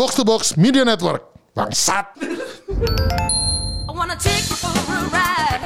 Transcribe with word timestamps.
Box 0.00 0.16
to 0.16 0.24
Box 0.24 0.56
Media 0.56 0.80
Network. 0.80 1.28
Bangsat. 1.52 2.16
I 2.16 3.92
wanna 3.92 4.16
take 4.16 4.48
you 4.48 4.56
for 4.56 4.72
a 4.72 5.00
ride. 5.12 5.60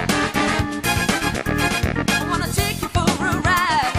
I 2.03 2.27
wanna 2.27 2.51
take 2.51 2.83
you 2.83 2.91
for 2.91 3.07
a 3.07 3.31
ride. 3.47 3.95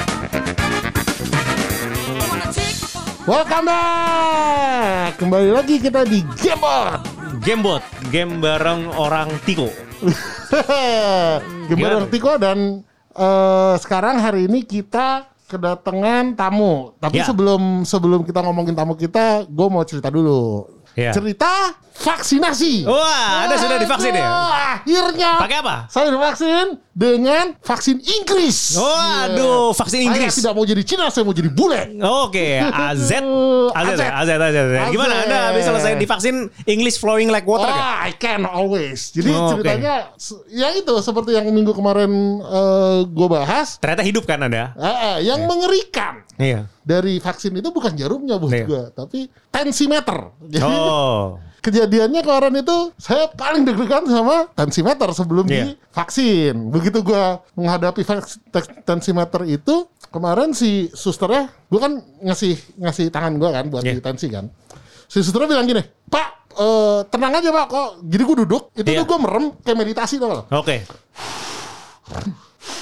I 2.20 2.24
wanna 2.28 2.52
take 2.52 2.76
you 2.84 2.88
for 2.92 3.00
a 3.00 3.32
Welcome 3.32 3.64
back. 3.64 5.16
Kembali 5.24 5.56
lagi 5.56 5.80
kita 5.80 6.04
di 6.04 6.20
Gamebot. 6.36 7.00
Gamebot, 7.40 7.84
game 8.12 8.36
bareng 8.44 8.92
orang 8.92 9.32
Tiko. 9.48 9.72
Gamebot 11.72 11.80
Gimana? 11.80 12.12
Artiko 12.12 12.36
dan 12.36 12.84
eh, 13.16 13.74
sekarang 13.80 14.20
hari 14.20 14.52
ini 14.52 14.68
kita 14.68 15.32
kedatangan 15.46 16.34
tamu. 16.34 16.98
Tapi 16.98 17.22
Ya. 17.22 17.26
sebelum 17.26 17.86
sebelum 17.86 18.22
kita 18.26 18.42
ngomongin 18.42 18.74
tamu 18.74 18.98
kita, 18.98 19.46
gue 19.46 19.68
mau 19.70 19.86
cerita 19.86 20.10
dulu. 20.10 20.66
Ya. 20.98 21.12
Cerita 21.14 21.76
vaksinasi. 21.96 22.84
Wah, 22.84 23.48
Anda 23.48 23.56
sudah 23.56 23.78
divaksin 23.80 24.14
ya? 24.14 24.28
Akhirnya. 24.78 25.32
Pakai 25.40 25.58
apa? 25.60 25.76
Saya 25.88 26.12
divaksin 26.12 26.78
dengan 26.92 27.56
vaksin 27.60 27.98
Inggris. 28.00 28.76
Oh, 28.76 28.86
aduh, 29.24 29.72
vaksin 29.72 30.04
Inggris. 30.04 30.32
Saya 30.32 30.42
tidak 30.46 30.54
mau 30.54 30.64
jadi 30.64 30.84
Cina, 30.84 31.08
saya 31.08 31.24
mau 31.24 31.32
jadi 31.32 31.48
bule. 31.48 31.96
Oke, 32.00 32.60
AZ. 32.60 33.10
AZ, 33.80 33.88
AZ. 33.90 34.00
AZ, 34.00 34.30
AZ, 34.30 34.56
AZ. 34.56 34.72
Gimana. 34.92 35.14
Anda 35.26 35.38
habis 35.50 35.64
selesai 35.64 35.96
divaksin 35.96 36.36
English 36.66 37.00
flowing 37.00 37.32
like 37.32 37.44
water? 37.44 37.66
Oh, 37.66 37.76
I 37.98 38.12
can 38.14 38.44
always. 38.44 39.10
Jadi 39.10 39.32
Oh, 39.32 39.52
ceritanya 39.52 40.12
se- 40.16 40.44
ya 40.48 40.72
itu 40.72 40.92
seperti 41.00 41.34
yang 41.34 41.48
minggu 41.48 41.72
kemarin 41.72 42.12
gue 43.06 43.28
bahas. 43.28 43.80
Ternyata 43.80 44.04
hidup 44.04 44.24
kan 44.24 44.40
Anda? 44.42 44.76
Eh, 44.76 44.86
eh, 44.86 45.18
yang 45.26 45.44
mengerikan 45.46 46.22
Iya. 46.36 46.68
dari 46.82 47.18
vaksin 47.18 47.56
itu 47.56 47.72
bukan 47.72 47.96
jarumnya 47.96 48.36
buat 48.36 48.52
Iya. 48.52 48.66
gue, 48.68 48.84
tapi 48.92 49.20
tensimeter. 49.50 50.36
Jadi 50.44 50.64
Oh. 50.64 51.40
kejadiannya 51.66 52.22
kemarin 52.22 52.62
itu 52.62 52.78
saya 52.96 53.26
paling 53.28 53.66
deg-degan 53.66 54.06
sama 54.06 54.46
tensimeter 54.54 55.10
sebelum 55.10 55.50
Iya. 55.50 55.74
divaksin. 55.74 56.70
Begitu 56.70 57.02
gue 57.02 57.24
menghadapi 57.58 58.06
tensimeter 58.82 59.42
itu 59.44 59.90
kemarin 60.14 60.54
si 60.54 60.94
susternya, 60.94 61.50
gue 61.66 61.80
kan 61.82 61.98
ngasih 62.22 62.54
ngasih 62.78 63.10
tangan 63.10 63.34
gue 63.36 63.50
kan 63.50 63.66
buat 63.68 63.82
Iya. 63.82 63.98
di 63.98 64.02
tensi 64.02 64.30
kan. 64.30 64.46
Si 65.06 65.20
susternya 65.20 65.50
bilang 65.50 65.66
gini, 65.66 65.82
Pak 66.06 66.28
eh, 66.56 67.00
tenang 67.10 67.34
aja 67.36 67.50
Pak 67.52 67.66
kok. 67.68 67.90
Jadi 68.06 68.22
gue 68.24 68.38
duduk, 68.46 68.64
itu 68.74 68.88
Iya. 68.88 69.02
tuh 69.02 69.06
gue 69.10 69.20
merem 69.20 69.46
kayak 69.60 69.78
meditasi 69.78 70.16
tau 70.16 70.30
gak? 70.32 70.46
Oke. 70.56 70.76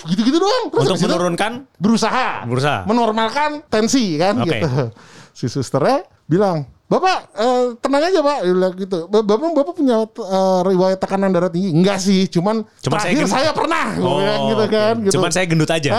Gitu-gitu 0.03 0.37
doang. 0.37 0.67
Terus 0.69 0.83
Untuk 0.85 0.99
itu 0.99 1.07
menurunkan 1.09 1.51
berusaha, 1.79 2.43
Berusaha. 2.43 2.83
menormalkan 2.85 3.63
tensi 3.67 4.19
kan 4.19 4.35
Oke. 4.39 4.49
gitu. 4.51 4.67
Si 5.33 5.49
susternya 5.49 6.05
bilang, 6.29 6.69
Bapak 6.83 7.17
eh, 7.33 7.65
tenang 7.79 8.03
aja 8.05 8.19
Pak, 8.21 8.37
bilang 8.43 8.73
gitu. 8.75 8.97
"Ba- 9.07 9.25
Bapak 9.25 9.49
Bapak 9.55 9.73
punya 9.73 10.03
eh, 10.03 10.59
riwayat 10.67 10.99
tekanan 10.99 11.33
darah 11.33 11.49
tinggi? 11.49 11.73
Enggak 11.73 11.97
sih, 11.97 12.27
cuman, 12.27 12.61
Cuman 12.79 12.97
saya 12.99 13.09
terakhir 13.09 13.17
gendut." 13.23 13.33
saya, 13.33 13.49
pernah, 13.55 13.85
Gua 13.97 14.05
Oh, 14.05 14.17
bilang 14.19 14.41
gitu 14.51 14.65
kan. 14.69 14.93
Gitu. 15.01 15.13
Cuman 15.17 15.29
saya 15.33 15.45
gendut 15.47 15.71
aja. 15.71 15.89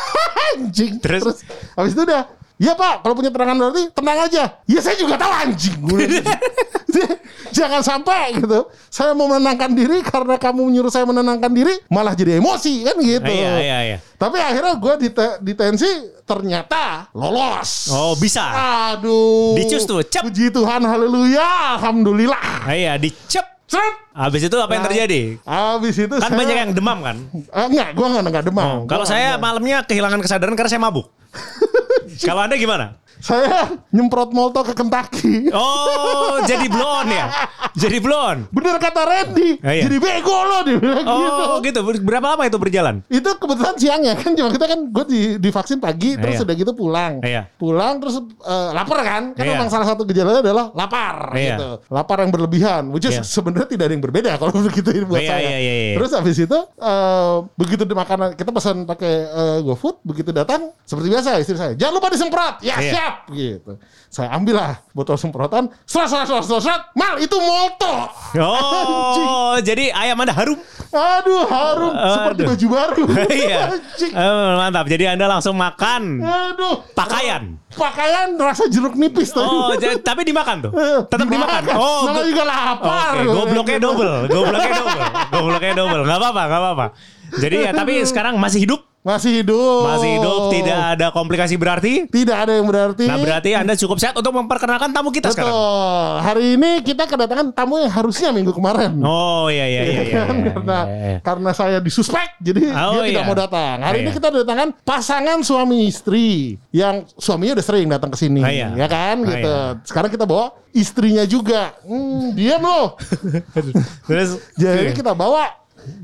anjing. 0.56 0.92
Terus? 0.98 1.22
Terus? 1.22 1.38
habis 1.76 1.92
itu 1.92 2.02
udah, 2.02 2.22
Iya 2.58 2.74
Pak, 2.74 3.06
kalau 3.06 3.14
punya 3.14 3.30
terangan 3.30 3.54
darah 3.54 3.70
tinggi 3.70 3.90
tenang 3.94 4.18
aja. 4.26 4.42
Ya 4.66 4.80
saya 4.82 4.98
juga 4.98 5.14
tahu 5.14 5.30
anjing. 5.30 5.78
Jangan 7.56 7.80
sampai 7.86 8.34
gitu. 8.38 8.66
Saya 8.90 9.14
mau 9.14 9.30
menenangkan 9.30 9.70
diri 9.72 10.02
karena 10.02 10.36
kamu 10.36 10.68
menyuruh 10.68 10.92
saya 10.92 11.06
menenangkan 11.06 11.52
diri, 11.52 11.74
malah 11.88 12.12
jadi 12.12 12.42
emosi 12.42 12.84
kan 12.84 12.96
gitu. 12.98 13.30
Iya, 13.30 13.52
iya, 13.62 13.78
iya. 13.94 13.98
Tapi 14.18 14.36
akhirnya 14.42 14.74
gue 14.74 14.94
di, 15.06 15.08
di 15.44 15.52
tensi 15.54 15.90
ternyata 16.26 17.08
lolos. 17.14 17.88
Oh, 17.94 18.12
bisa. 18.18 18.42
Aduh. 18.94 19.54
Dicus 19.56 19.86
tuh, 19.86 20.02
cep. 20.04 20.26
Puji 20.26 20.50
Tuhan, 20.50 20.82
haleluya, 20.84 21.78
alhamdulillah. 21.78 22.66
Ah, 22.66 22.74
Iya, 22.74 22.98
dicep. 22.98 23.57
Set. 23.68 23.94
Habis 24.10 24.42
itu 24.42 24.56
apa 24.56 24.72
yang 24.72 24.80
Nah, 24.80 24.88
terjadi? 24.88 25.22
Habis 25.44 25.94
itu 25.94 26.14
Kan 26.14 26.24
saya- 26.24 26.40
banyak 26.40 26.56
yang 26.56 26.70
demam 26.72 26.98
kan? 26.98 27.16
Eh, 27.30 27.66
enggak, 27.68 27.88
gue 27.92 28.06
enggak, 28.08 28.24
enggak 28.24 28.44
demam. 28.48 28.64
Oh, 28.64 28.78
kalau 28.84 29.04
Gua 29.04 29.10
saya 29.10 29.36
enggak. 29.36 29.44
malamnya 29.44 29.76
kehilangan 29.84 30.20
kesadaran 30.20 30.56
karena 30.56 30.70
saya 30.70 30.80
mabuk. 30.80 31.06
kalau 32.24 32.40
Anda 32.40 32.56
gimana? 32.56 32.96
Saya 33.18 33.80
nyemprot 33.90 34.30
molto 34.30 34.62
ke 34.62 34.72
Kentucky. 34.72 35.50
Oh, 35.50 36.38
jadi 36.42 36.66
blon 36.66 37.06
ya? 37.08 37.26
Jadi 37.74 37.98
blon. 37.98 38.46
Bener 38.48 38.76
kata 38.76 39.02
Randy, 39.02 39.58
Oh, 39.58 39.68
iya. 39.68 39.82
jadi 39.86 39.96
bego 39.96 40.38
lo 40.40 40.58
dia 40.62 40.76
bilang 40.76 41.04
gitu. 41.04 41.42
Oh, 41.44 41.58
gitu. 41.60 41.78
Berapa 42.00 42.26
lama 42.32 42.42
itu 42.44 42.58
berjalan? 42.58 43.02
Itu 43.06 43.30
kebetulan 43.36 43.74
siangnya 43.74 44.12
kan 44.14 44.34
cuma 44.34 44.50
kita 44.50 44.66
kan 44.66 44.80
gue 44.88 45.04
di 45.06 45.20
divaksin 45.38 45.78
pagi 45.78 46.14
terus 46.14 46.38
Iya. 46.38 46.44
udah 46.46 46.54
gitu 46.56 46.72
pulang. 46.72 47.12
Iya. 47.22 47.46
Pulang 47.54 47.98
terus 47.98 48.18
eh, 48.22 48.70
lapar 48.72 49.00
kan? 49.02 49.22
Kan 49.32 49.44
Iya. 49.44 49.52
memang 49.54 49.68
salah 49.68 49.86
satu 49.86 50.02
gejalanya 50.04 50.40
adalah 50.40 50.70
lapar 50.72 51.34
Iya. 51.34 51.54
gitu. 51.54 51.68
Lapar 51.88 52.16
yang 52.22 52.30
berlebihan, 52.30 52.82
which 52.90 53.06
is 53.06 53.14
Iya. 53.14 53.22
sebenarnya 53.24 53.68
tidak 53.68 53.84
ada 53.90 53.94
yang 53.94 54.04
berbeda 54.04 54.30
kalau 54.36 54.52
begitu 54.68 54.90
buat 55.04 55.18
Iya, 55.18 55.30
saya. 55.30 55.42
iya, 55.44 55.58
iya, 55.58 55.74
iya. 55.74 55.94
Terus 55.98 56.10
habis 56.12 56.36
itu 56.36 56.58
eh, 56.78 57.36
begitu 57.54 57.82
di 57.82 57.94
makanan 57.94 58.34
kita 58.34 58.50
pesan 58.50 58.84
pakai 58.84 59.12
eh, 59.26 59.58
GoFood, 59.62 60.02
begitu 60.02 60.30
datang 60.30 60.70
seperti 60.82 61.08
biasa 61.08 61.28
istri 61.38 61.56
saya, 61.56 61.72
jangan 61.74 61.94
lupa 61.94 62.08
disemprot. 62.10 62.54
Ya 62.60 62.74
Iya. 62.78 62.90
siap 62.92 63.07
gitu. 63.28 63.76
Saya 64.06 64.32
ambil 64.32 64.56
lah 64.56 64.72
botol 64.90 65.14
semprotan, 65.14 65.68
serat 65.84 66.08
serat 66.08 66.26
serat 66.26 66.42
serat, 66.42 66.62
serat. 66.62 66.82
mal 66.92 67.16
itu 67.16 67.36
molto. 67.36 67.94
Oh, 68.38 69.54
jadi 69.58 69.90
ayam 69.90 70.16
Anda 70.16 70.32
harum. 70.32 70.58
Aduh 70.88 71.44
harum 71.44 71.92
seperti 71.92 72.40
Aduh. 72.42 72.50
baju 72.50 72.66
baru. 72.68 73.02
Iya. 73.38 73.60
Eh, 74.00 74.50
mantap. 74.56 74.86
Jadi 74.86 75.04
Anda 75.04 75.28
langsung 75.28 75.54
makan 75.54 76.18
Aduh. 76.18 76.80
pakaian. 76.92 77.60
Pakaian 77.68 78.32
rasa 78.34 78.66
jeruk 78.66 78.96
nipis 78.96 79.30
tuh. 79.30 79.44
Oh, 79.44 79.76
jadi, 79.76 80.00
tapi 80.00 80.24
dimakan 80.24 80.64
tuh. 80.64 80.72
Eh, 80.72 80.98
Tetap 81.04 81.28
dimakan. 81.28 81.62
Oh, 81.76 82.08
Namanya 82.08 82.24
go- 82.24 82.30
juga 82.32 82.44
lapar. 82.44 83.12
Oke, 83.14 83.24
gobloknya 83.28 83.78
double, 83.78 84.14
gobloknya 84.26 84.72
double, 84.72 85.00
gobloknya 85.30 85.72
double. 85.76 86.00
Gak 86.02 86.18
apa-apa, 86.18 86.42
gak 86.42 86.60
apa-apa. 86.60 86.86
Jadi 87.28 87.56
ya, 87.60 87.70
tapi 87.76 88.00
sekarang 88.02 88.40
masih 88.40 88.64
hidup, 88.64 88.87
Masih 89.08 89.40
hidup. 89.40 89.88
masih 89.88 90.20
hidup, 90.20 90.40
tidak 90.52 90.78
ada 90.92 91.06
komplikasi 91.08 91.56
berarti. 91.56 92.04
Tidak 92.04 92.36
ada 92.36 92.52
yang 92.52 92.68
berarti. 92.68 93.08
Nah 93.08 93.16
berarti 93.16 93.56
Anda 93.56 93.72
cukup 93.72 93.96
sehat 93.96 94.12
untuk 94.12 94.36
memperkenalkan 94.36 94.92
tamu 94.92 95.08
kita 95.08 95.32
Betul. 95.32 95.48
sekarang. 95.48 95.56
Hari 96.20 96.44
ini 96.60 96.70
kita 96.84 97.08
kedatangan 97.08 97.56
tamu 97.56 97.80
yang 97.80 97.88
harusnya 97.88 98.28
minggu 98.28 98.52
kemarin. 98.52 99.00
Oh 99.00 99.48
iya 99.48 99.64
iya 99.64 99.80
iya. 99.80 99.92
iya, 99.96 100.02
iya, 100.04 100.22
karena 100.52 100.78
iya, 100.84 100.96
iya. 101.08 101.18
karena 101.24 101.50
saya 101.56 101.78
disuspek 101.80 102.36
jadi 102.36 102.68
Oh, 102.68 103.00
dia 103.00 103.16
tidak 103.16 103.22
iya. 103.24 103.24
mau 103.24 103.32
datang. 103.32 103.76
Hari 103.80 103.96
Oh, 103.96 104.02
ini 104.04 104.10
iya. 104.12 104.16
kita 104.20 104.28
kedatangan 104.28 104.68
pasangan 104.84 105.38
suami 105.40 105.78
istri 105.88 106.28
yang 106.68 107.08
suaminya 107.16 107.56
udah 107.56 107.64
sering 107.64 107.88
datang 107.88 108.12
ke 108.12 108.18
sini, 108.20 108.44
Oh, 108.44 108.52
iya. 108.52 108.76
ya 108.76 108.86
kan 108.86 109.24
Oh, 109.24 109.30
gitu. 109.32 109.48
iya. 109.48 109.80
Sekarang 109.88 110.10
kita 110.12 110.28
bawa 110.28 110.52
istrinya 110.76 111.24
juga. 111.24 111.72
Hmm, 111.80 112.36
diam 112.36 112.60
loh. 112.60 113.00
Terus 114.08 114.36
Jadi 114.52 114.92
kita 114.92 115.16
bawa 115.16 115.48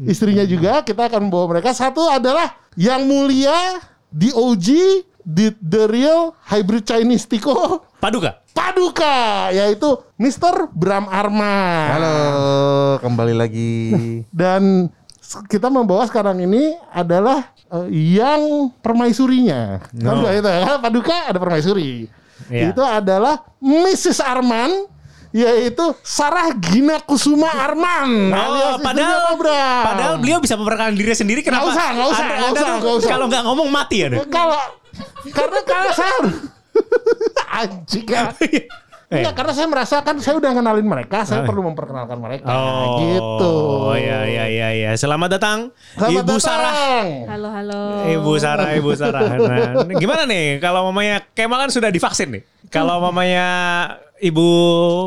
istrinya 0.03 0.45
juga, 0.45 0.81
kita 0.81 1.07
akan 1.07 1.29
bawa 1.29 1.51
mereka. 1.51 1.71
Satu 1.71 2.07
adalah 2.07 2.53
yang 2.75 3.03
mulia 3.03 3.55
di 4.09 4.29
OG 4.29 4.67
di 5.21 5.49
The 5.57 5.83
Real 5.87 6.37
Hybrid 6.45 6.85
Chinese 6.85 7.25
Tiko 7.25 7.83
Paduka. 7.97 8.45
Paduka 8.55 9.15
yaitu 9.51 9.89
Mr. 10.15 10.69
Bram 10.71 11.09
Arman. 11.09 11.89
Halo, 11.91 12.17
kembali 13.01 13.35
lagi. 13.35 13.75
Dan 14.31 14.87
s- 15.17 15.43
kita 15.47 15.67
membawa 15.67 16.05
sekarang 16.05 16.39
ini 16.39 16.77
adalah 16.89 17.51
eh, 17.67 17.89
yang 18.15 18.71
permaisurinya. 18.79 19.83
Kan 19.91 19.99
No. 19.99 20.23
nggak 20.23 20.35
itu 20.39 20.49
ya? 20.49 20.63
Paduka 20.79 21.17
ada 21.27 21.39
permaisuri. 21.39 22.07
Iya. 22.47 22.71
Itu 22.71 22.83
adalah 22.83 23.43
Mrs. 23.59 24.21
Arman 24.21 24.71
yaitu 25.35 25.83
Sarah 26.01 26.55
Gina 26.55 27.03
Kusuma 27.03 27.51
Arman 27.51 28.31
Oh, 28.31 28.79
padahal 28.79 29.35
Bram. 29.35 29.83
padahal 29.83 30.15
beliau 30.17 30.39
bisa 30.39 30.55
memperkenalkan 30.55 30.95
diri 30.95 31.11
sendiri 31.11 31.43
kenapa? 31.43 31.69
usah, 31.69 31.91
nggak 31.91 32.09
usah, 32.09 32.23
Anda- 32.23 32.31
nggak 32.33 32.47
Anda 32.47 32.55
usah, 32.55 32.71
nggak 32.79 32.95
usah. 32.95 33.11
Kalau 33.11 33.25
nggak 33.27 33.43
ngomong 33.43 33.69
mati 33.69 33.97
ya. 33.99 34.09
kalau 34.25 34.59
karena 35.27 35.59
kalau 35.67 35.91
saya 35.91 36.15
anjing 37.59 38.07
ya. 38.07 38.31
Enggak, 39.05 39.35
karena 39.37 39.53
saya 39.53 39.69
merasakan 39.69 40.15
saya 40.19 40.35
udah 40.39 40.51
kenalin 40.51 40.87
mereka, 40.87 41.23
saya 41.23 41.43
perlu 41.43 41.63
memperkenalkan 41.65 42.19
mereka 42.19 42.47
Oh, 42.47 42.99
gitu. 43.01 43.53
Oh 43.91 43.95
ya 43.95 44.27
ya 44.27 44.47
ya 44.47 44.69
ya. 44.73 44.91
Selamat 44.95 45.35
datang 45.35 45.71
Selamat 45.93 46.15
Ibu 46.15 46.19
datang. 46.25 46.41
Sarah. 46.41 46.75
Halo 47.27 47.49
halo. 47.49 47.83
Ibu 48.09 48.33
Sarah, 48.39 48.69
Ibu 48.73 48.91
Sarah. 48.95 49.23
Nah, 49.35 49.71
gimana 49.95 50.27
nih 50.27 50.59
kalau 50.59 50.91
mamanya 50.91 51.23
Kemal 51.31 51.59
kan 51.59 51.71
sudah 51.71 51.91
divaksin 51.91 52.31
nih. 52.33 52.43
Kalau 52.71 52.99
mamanya 53.01 53.47
Ibu 54.15 54.47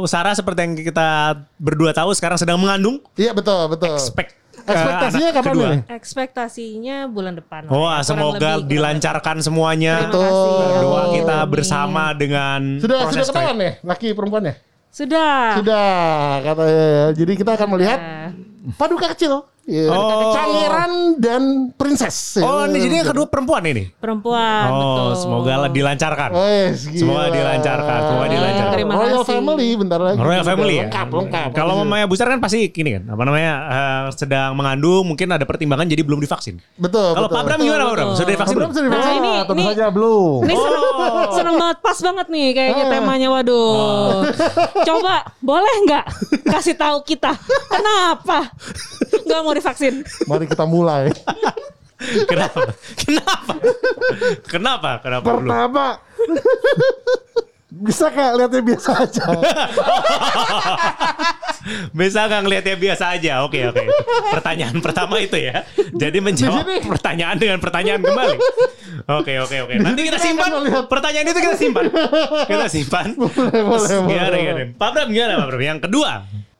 Sarah 0.03 0.35
seperti 0.35 0.59
yang 0.61 0.73
kita 0.75 1.07
berdua 1.55 1.95
tahu 1.95 2.11
sekarang 2.11 2.35
sedang 2.35 2.59
mengandung. 2.59 2.99
Iya 3.15 3.31
betul, 3.31 3.71
betul. 3.71 3.95
Expect 3.95 4.35
Ekspektasinya 4.67 5.29
kapan 5.31 5.53
kedua. 5.53 5.67
nih? 5.69 5.81
Ekspektasinya 5.87 6.97
bulan 7.07 7.33
depan. 7.39 7.61
ya. 7.65 7.69
Wah, 7.71 7.77
Kurang 7.77 8.03
semoga 8.03 8.35
lebih, 8.35 8.51
kurang 8.51 8.67
dilancarkan 8.67 9.37
semuanya. 9.39 9.95
Terima 9.95 10.11
kasih. 10.11 10.49
Betul. 10.51 10.81
Doa 10.83 11.03
kita 11.15 11.37
Amin. 11.37 11.51
bersama 11.55 12.03
dengan 12.11 12.59
Sudah 12.83 12.99
sudah 13.07 13.25
ketahuan 13.25 13.57
ya 13.57 13.71
laki 13.79 14.07
perempuannya? 14.11 14.53
Sudah. 14.91 15.35
Sudah 15.55 15.87
katanya. 16.43 16.87
Jadi 17.15 17.31
kita 17.37 17.51
akan 17.55 17.67
melihat 17.71 17.99
paduka 18.75 19.07
kecil 19.15 19.45
Iya. 19.67 19.91
Oh. 19.91 20.31
Pangeran 20.31 20.91
dan 21.19 21.41
princess. 21.75 22.39
Oh, 22.39 22.63
ini 22.63 22.79
jadi 22.79 22.95
yang 22.97 23.09
kedua 23.11 23.27
perempuan 23.27 23.59
ini. 23.61 23.91
Perempuan, 23.93 24.63
Oh, 24.65 24.79
betul. 24.79 25.09
semoga 25.19 25.53
lah 25.59 25.69
dilancarkan. 25.69 26.29
Wes, 26.31 26.87
gila. 26.87 26.99
Semoga 27.03 27.25
dilancarkan, 27.29 27.99
semoga 28.01 28.27
dilancarkan. 28.29 28.73
Terima 28.73 28.91
Royal 28.95 29.19
kasih. 29.19 29.27
Family 29.29 29.67
bentar 29.75 29.99
lagi. 29.99 30.17
Royal 30.17 30.43
Family 30.43 30.73
ya. 30.73 30.83
Lengkap, 30.87 31.07
lengkap. 31.11 31.49
Kalau 31.51 31.73
mamanya 31.77 32.07
besar 32.07 32.25
kan 32.27 32.39
pasti 32.39 32.71
gini 32.71 32.95
kan, 32.95 33.11
apa 33.11 33.21
namanya 33.21 33.53
eh, 33.67 34.03
sedang 34.15 34.55
mengandung, 34.55 35.03
mungkin 35.03 35.27
ada 35.29 35.43
pertimbangan 35.43 35.83
jadi 35.85 35.99
belum 36.01 36.23
divaksin. 36.23 36.63
Betul. 36.77 37.11
Kalau 37.11 37.27
betul. 37.27 37.35
Pak 37.35 37.43
Bram 37.43 37.59
gimana 37.59 37.83
Pak 37.83 37.93
Bram? 37.93 38.07
Sudah 38.15 38.31
divaksin 38.31 38.55
belum? 38.55 38.69
sudah 38.71 38.85
divaksin. 38.87 39.11
Nah, 39.11 39.19
ini 39.19 39.29
Ah, 39.29 39.43
tentu 39.43 39.53
ini 39.53 39.63
saja 39.67 39.85
belum. 39.91 40.39
Ini 40.41 40.55
seneng, 40.55 40.83
seneng 41.35 41.55
banget, 41.57 41.77
pas 41.83 41.97
banget 41.99 42.27
nih 42.29 42.47
kayaknya 42.53 42.83
Ah. 42.83 42.89
temanya. 42.89 43.27
Waduh, 43.29 44.31
coba 44.81 45.13
boleh 45.37 45.75
nggak 45.83 46.05
kasih 46.47 46.73
tahu 46.73 47.03
kita 47.03 47.35
kenapa 47.67 48.47
nggak 49.19 49.39
mau 49.41 49.53
divaksin? 49.57 50.05
Mari 50.25 50.45
kita 50.45 50.63
mulai. 50.63 51.09
Kenapa? 52.29 52.61
Kenapa? 52.95 53.53
Kenapa? 54.45 54.89
Kenapa? 55.01 55.25
Pertama, 55.33 55.85
bisa 57.67 58.09
kayak 58.09 58.33
lihatnya 58.37 58.61
biasa 58.63 58.89
aja. 59.01 59.23
Bisa 61.91 62.29
nggak 62.29 62.41
ngelihatnya 62.45 62.75
biasa 62.77 63.17
aja? 63.17 63.33
Oke 63.43 63.65
oke. 63.65 63.83
Pertanyaan 64.31 64.77
pertama 64.79 65.19
itu 65.19 65.35
ya. 65.35 65.65
Jadi 65.91 66.17
menjawab 66.21 66.63
pertanyaan 66.85 67.35
dengan 67.35 67.59
pertanyaan 67.59 67.99
kembali. 67.99 68.37
Oke 69.19 69.33
oke 69.41 69.57
oke. 69.67 69.73
Nanti 69.81 70.01
kita 70.05 70.15
simpan. 70.15 70.49
Pertanyaan 70.87 71.25
itu 71.27 71.39
kita 71.43 71.57
simpan. 71.57 71.85
Kita 72.45 72.65
simpan. 72.71 73.07
boleh, 73.17 73.51
boleh, 73.67 73.89
Gimana 74.05 74.27
boleh. 74.31 74.39
gimana? 74.39 74.61
Pak 74.77 74.89
Bram 74.93 75.07
gimana 75.11 75.33
Pak 75.35 75.47
Bram? 75.51 75.61
Yang 75.61 75.79
kedua. 75.89 76.11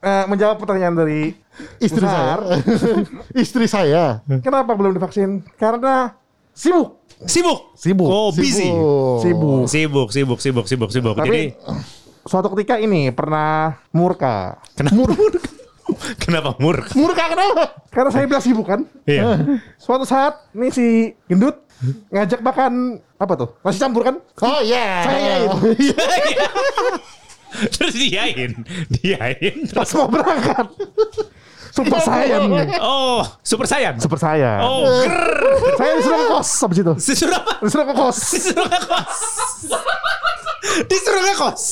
Eh, 0.07 0.24
menjawab 0.25 0.56
pertanyaan 0.56 0.95
dari 0.95 1.36
Istri 1.83 2.06
Besar. 2.06 2.39
saya. 2.48 2.63
Istri 3.44 3.65
saya. 3.68 4.04
Kenapa 4.39 4.71
belum 4.71 4.95
divaksin? 4.95 5.44
Karena 5.59 6.15
sibuk. 6.56 7.04
Sibuk. 7.25 7.74
Sibuk. 7.75 8.07
Oh 8.07 8.30
busy. 8.31 8.71
Sibuk. 8.71 9.68
Sibuk 9.68 10.07
sibuk 10.13 10.39
sibuk 10.39 10.65
sibuk 10.69 10.89
sibuk. 10.94 11.15
Jadi 11.18 11.51
Tapi 11.51 11.89
suatu 12.24 12.48
ketika 12.56 12.77
ini 12.77 13.09
pernah 13.12 13.81
murka. 13.92 14.62
kenapa 14.77 14.95
murka? 14.95 15.19
Kenapa 16.19 16.51
murka? 16.60 16.92
Murka 17.00 17.31
kenapa? 17.31 17.63
Karena 17.88 18.12
saya 18.12 18.27
bilang 18.27 18.44
sibuk 18.44 18.68
kan. 18.68 18.83
Iya. 19.07 19.39
Suatu 19.80 20.03
saat 20.03 20.36
nih 20.51 20.68
si 20.68 21.15
gendut 21.31 21.63
ngajak 22.12 22.44
makan 22.44 23.00
apa 23.15 23.33
tuh? 23.39 23.50
Nasi 23.63 23.80
campur 23.80 24.03
kan? 24.03 24.19
Oh 24.44 24.60
iya. 24.60 25.07
Saya 25.07 25.33
itu. 25.48 25.57
Terus 27.73 27.94
diain, 27.95 28.51
diain. 28.91 29.55
Pas 29.71 29.88
Terus, 29.88 29.94
mau 29.97 30.07
berangkat. 30.11 30.67
Super 31.77 32.01
Saiyan. 32.01 32.49
oh, 32.81 33.21
super 33.45 33.69
saiyan. 33.69 34.01
Super 34.01 34.17
Saiyan. 34.17 34.65
Oh, 34.65 34.81
ger. 35.05 35.13
Saya 35.77 35.91
disuruh 36.01 36.17
ke 36.17 36.27
kos 36.33 36.49
habis 36.65 36.77
itu. 36.81 36.94
Disuruh 36.97 37.38
apa? 37.38 37.51
Disuruh 37.61 37.85
ke 37.85 37.94
kos. 37.94 38.17
Disuruh 38.33 38.65
ngekos. 38.65 39.05
disuruh 40.89 41.21
ngekos. 41.21 41.63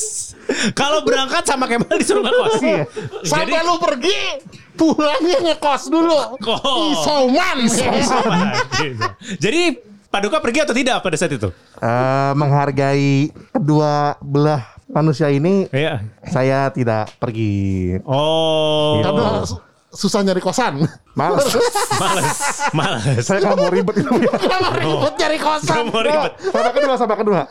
Kalau 0.77 1.01
berangkat 1.01 1.41
sama 1.49 1.65
Kemal 1.65 1.97
disuruh 1.97 2.21
ngekos. 2.21 2.53
Iya. 2.61 2.85
Sampai 3.25 3.65
lu 3.65 3.81
pergi, 3.81 4.19
pulangnya 4.77 5.37
ngekos 5.41 5.89
dulu. 5.89 6.37
Oh. 6.53 6.93
Isoman. 6.93 7.65
Gitu. 7.65 9.01
Jadi 9.41 9.63
Paduka 10.15 10.39
pergi 10.39 10.63
atau 10.63 10.71
tidak 10.71 11.03
pada 11.03 11.19
saat 11.19 11.35
itu? 11.35 11.51
Eh, 11.75 12.31
menghargai 12.39 13.35
kedua 13.51 14.15
belah 14.23 14.63
manusia 14.87 15.27
ini, 15.27 15.65
Iya. 15.69 16.01
saya 16.25 16.69
tidak 16.69 17.09
pergi. 17.17 17.95
Oh. 18.03 19.01
Karena 19.01 19.41
su- 19.43 19.61
susah 19.89 20.21
nyari 20.21 20.39
kosan. 20.39 20.83
Males. 21.13 21.45
Males. 22.01 22.37
Males. 22.71 23.03
saya 23.21 23.39
nggak 23.41 23.55
mau 23.55 23.69
ribet 23.69 23.95
itu. 23.97 24.11
Kenapa 24.35 24.75
ribut 24.75 25.13
nyari 25.15 25.37
kosan? 25.37 25.75
Gak 25.75 25.85
mau 25.87 26.01
ribet. 26.01 26.33
sama 26.43 26.69
kedua, 26.71 26.93
sama 26.95 27.15
kedua. 27.15 27.41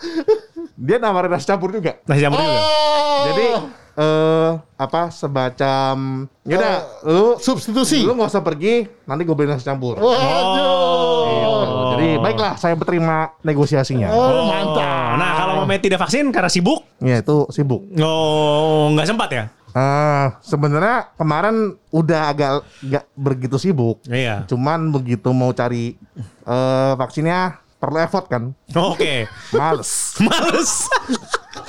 Dia 0.74 0.96
nawarin 0.98 1.30
nasi 1.30 1.46
campur 1.46 1.70
juga. 1.70 1.96
Nasi 2.04 2.20
campur 2.20 2.38
juga. 2.38 2.60
Oh. 2.60 3.22
Jadi 3.26 3.46
eh 3.94 4.50
apa 4.74 5.06
semacam 5.08 6.26
yaudah 6.42 6.74
lu 7.06 7.38
substitusi. 7.38 8.02
lu 8.02 8.18
nggak 8.18 8.26
usah 8.26 8.42
pergi 8.42 8.90
nanti 9.06 9.22
gue 9.22 9.30
beliin 9.30 9.54
nasi 9.54 9.62
campur 9.62 9.94
Waduh. 9.94 10.10
Gitu. 10.10 11.54
jadi 11.94 12.08
baiklah 12.18 12.52
saya 12.58 12.74
berterima 12.74 13.30
negosiasinya 13.40 14.10
Oh, 14.10 14.50
mantap. 14.50 15.14
Nah, 15.14 15.32
kalau 15.64 15.66
mamanya 15.66 15.82
tidak 15.82 16.00
vaksin 16.00 16.28
karena 16.28 16.46
sibuk, 16.46 16.84
ya 17.00 17.16
itu 17.18 17.48
sibuk 17.48 17.80
oh 17.98 18.92
nggak 18.92 19.08
sempat 19.08 19.30
ya? 19.32 19.44
Eh 19.74 20.26
sebenarnya 20.38 21.10
kemarin 21.14 21.56
udah 21.90 22.20
agak 22.28 22.52
nggak 22.78 23.04
begitu 23.12 23.56
sibuk 23.58 23.98
Iya. 24.06 24.44
cuman 24.44 24.92
begitu 24.92 25.32
mau 25.32 25.50
cari 25.50 25.98
eh 26.44 26.92
vaksinnya 26.94 27.58
perlu 27.74 27.98
effort 27.98 28.28
kan 28.28 28.54
Oke. 28.70 29.26
males 29.50 30.14
Males. 30.22 30.86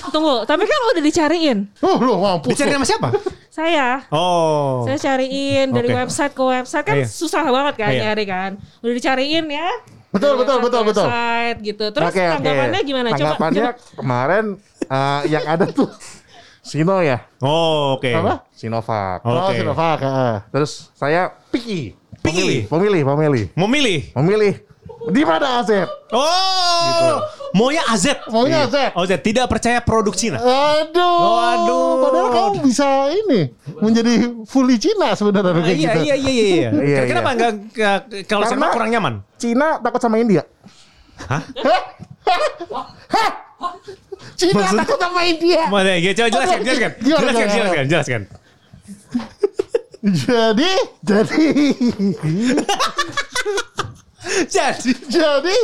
Tunggu, 0.05 0.45
tapi 0.45 0.63
kan 0.63 0.79
udah 0.93 1.03
dicariin. 1.03 1.65
Oh, 1.81 1.97
lu 1.97 2.15
mampus. 2.17 2.53
Dicari 2.53 2.71
sama 2.71 2.85
siapa? 2.85 3.09
Saya, 3.49 4.05
Oh. 4.09 4.85
saya 4.85 4.95
cariin 4.97 5.73
dari 5.73 5.89
Oke. 5.89 5.97
website 5.97 6.31
ke 6.31 6.43
website 6.45 6.85
kan 6.85 6.97
Iya. 7.01 7.07
susah 7.09 7.43
banget 7.43 7.75
kan 7.75 7.91
Iya. 7.91 8.01
nyari 8.05 8.25
kan. 8.25 8.51
Udah 8.79 8.93
dicariin 8.93 9.45
ya. 9.49 9.69
Betul, 10.15 10.31
Dari 10.31 10.39
betul, 10.39 10.55
website 10.55 10.65
betul, 10.65 10.81
betul. 10.87 11.07
Website 11.11 11.57
gitu. 11.59 11.85
Terus 11.91 12.07
oke. 12.07 12.23
tanggapannya 12.39 12.81
gimana? 12.81 13.07
Coba. 13.07 13.17
tanggapannya 13.19 13.67
coba. 13.67 13.95
kemarin 13.99 14.45
eh, 14.87 15.21
yang 15.27 15.43
ada 15.45 15.65
tuh 15.69 15.89
Sino 16.65 16.97
ya 16.97 17.21
Oh, 17.45 17.99
oke. 18.01 18.09
Apa? 18.09 18.33
Sinovac 18.49 19.21
Oh, 19.21 19.37
Oke. 19.45 19.61
Sinovac. 19.61 19.99
ah. 20.01 20.37
Terus 20.49 20.89
saya 20.97 21.29
picky. 21.53 21.93
Picky? 22.25 22.65
Pemilih, 22.65 22.65
pemilih, 22.65 23.01
pemilih. 23.05 23.43
Mau 23.53 23.69
milih? 23.69 23.99
Memilih. 24.17 24.53
Di 25.05 25.21
mana 25.21 25.61
Asep? 25.61 25.85
Oh. 26.09 27.13
Maunya 27.53 27.83
AZ. 27.85 28.05
Maunya 28.27 28.65
AZ. 28.65 28.75
Oh, 28.93 29.03
AZ. 29.03 29.13
Tidak 29.19 29.45
percaya 29.45 29.79
produk 29.79 30.11
Cina. 30.11 30.37
Aduh. 30.37 31.17
Waduh. 31.21 31.89
Padahal 32.01 32.27
kamu 32.29 32.57
bisa 32.63 32.87
ini 33.09 33.53
menjadi 33.79 34.13
fully 34.43 34.75
Cina 34.75 35.13
sebenarnya 35.13 35.53
Ah, 35.55 35.69
iya, 35.69 35.73
gitu. 35.73 35.99
iya, 36.03 36.15
iya, 36.15 36.31
iya, 36.31 36.45
iya. 36.45 36.69
Iya, 36.89 36.99
Kenapa 37.07 37.29
iya. 37.29 37.35
enggak 37.37 37.51
enggak- 37.53 38.03
kalau 38.25 38.43
Karena- 38.45 38.61
sama 38.61 38.73
kurang 38.73 38.89
nyaman? 38.89 39.13
Cina 39.35 39.67
takut 39.79 40.01
sama 40.01 40.15
India. 40.17 40.43
Cina 44.35 44.51
Maksud- 44.59 44.79
takut 44.83 44.99
sama 44.99 45.21
India. 45.23 45.61
Mana 45.71 45.95
ya, 45.95 46.11
coba 46.11 46.27
jelaskan, 46.29 46.59
Aduh, 46.59 46.65
jelaskan. 46.67 46.91
Jelaskan, 46.99 47.47
jelaskan, 47.47 47.85
jelaskan. 47.87 48.21
Jadi, 50.05 50.71
Jadi 51.01 51.45
Jadi, 54.55 54.91
jadi 55.05 55.55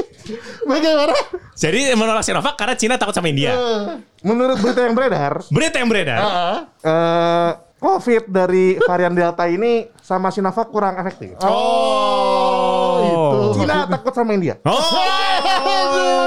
bagaimana? 0.63 1.13
jadi 1.57 1.97
menolak 1.97 2.21
Sinovac 2.21 2.53
karena 2.53 2.77
Cina 2.77 2.93
takut 2.93 3.09
sama 3.11 3.27
India. 3.27 3.51
Eh, 3.53 3.85
menurut 4.21 4.61
berita 4.61 4.85
yang 4.85 4.93
beredar, 4.93 5.41
Berita 5.49 5.75
yang 5.81 5.89
beredar. 5.89 6.19
ah, 6.21 6.57
eh, 6.77 7.51
COVID 7.81 8.29
dari 8.29 8.77
varian 8.77 9.17
Delta 9.17 9.49
ini 9.49 9.89
sama 9.97 10.29
Sinovac 10.29 10.69
kurang 10.69 11.01
efektif. 11.01 11.33
Oh, 11.41 13.01
itu. 13.01 13.57
Cina 13.57 13.89
takut 13.89 14.13
sama 14.13 14.37
India. 14.37 14.61
Oh. 14.61 14.77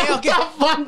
oke, 0.00 0.30
oke. 0.30 0.30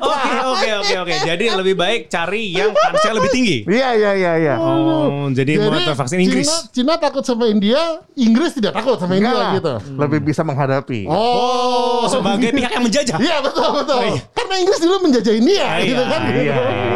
Oke, 0.03 0.31
oke, 0.43 0.69
oke, 0.81 0.95
oke. 1.05 1.15
Jadi 1.25 1.45
lebih 1.49 1.75
baik 1.77 2.01
cari 2.09 2.53
yang 2.53 2.71
kansnya 2.73 3.13
lebih 3.17 3.31
tinggi. 3.33 3.57
Iya, 3.65 3.89
iya, 3.95 4.11
iya, 4.17 4.31
iya. 4.37 4.55
Oh, 4.57 5.29
jadi, 5.31 5.61
mau 5.61 5.73
Jadi 5.73 5.93
vaksin 5.93 6.19
Inggris. 6.21 6.47
Cina, 6.47 6.57
Cina 6.71 6.93
takut 6.97 7.23
sama 7.23 7.45
India, 7.49 8.01
Inggris 8.17 8.53
tidak 8.57 8.73
takut 8.77 8.97
sama 8.97 9.17
Enggak 9.17 9.33
India 9.33 9.57
gitu. 9.57 9.73
Lebih 9.97 10.19
bisa 10.23 10.41
menghadapi. 10.45 11.05
Oh, 11.09 12.05
sebagai 12.09 12.49
pihak 12.53 12.71
yang 12.73 12.83
menjajah. 12.85 13.17
Iya 13.17 13.37
betul 13.41 13.67
betul. 13.81 13.97
Oh, 13.99 14.05
iya. 14.05 14.21
Karena 14.33 14.55
Inggris 14.59 14.79
dulu 14.81 14.95
menjajah 15.09 15.33
India 15.33 15.63
Ah, 15.63 15.77
gitu 15.81 16.03
iya, 16.03 16.11
kan. 16.11 16.21
iya, 16.29 16.55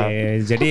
iya. 0.10 0.32
Jadi. 0.44 0.70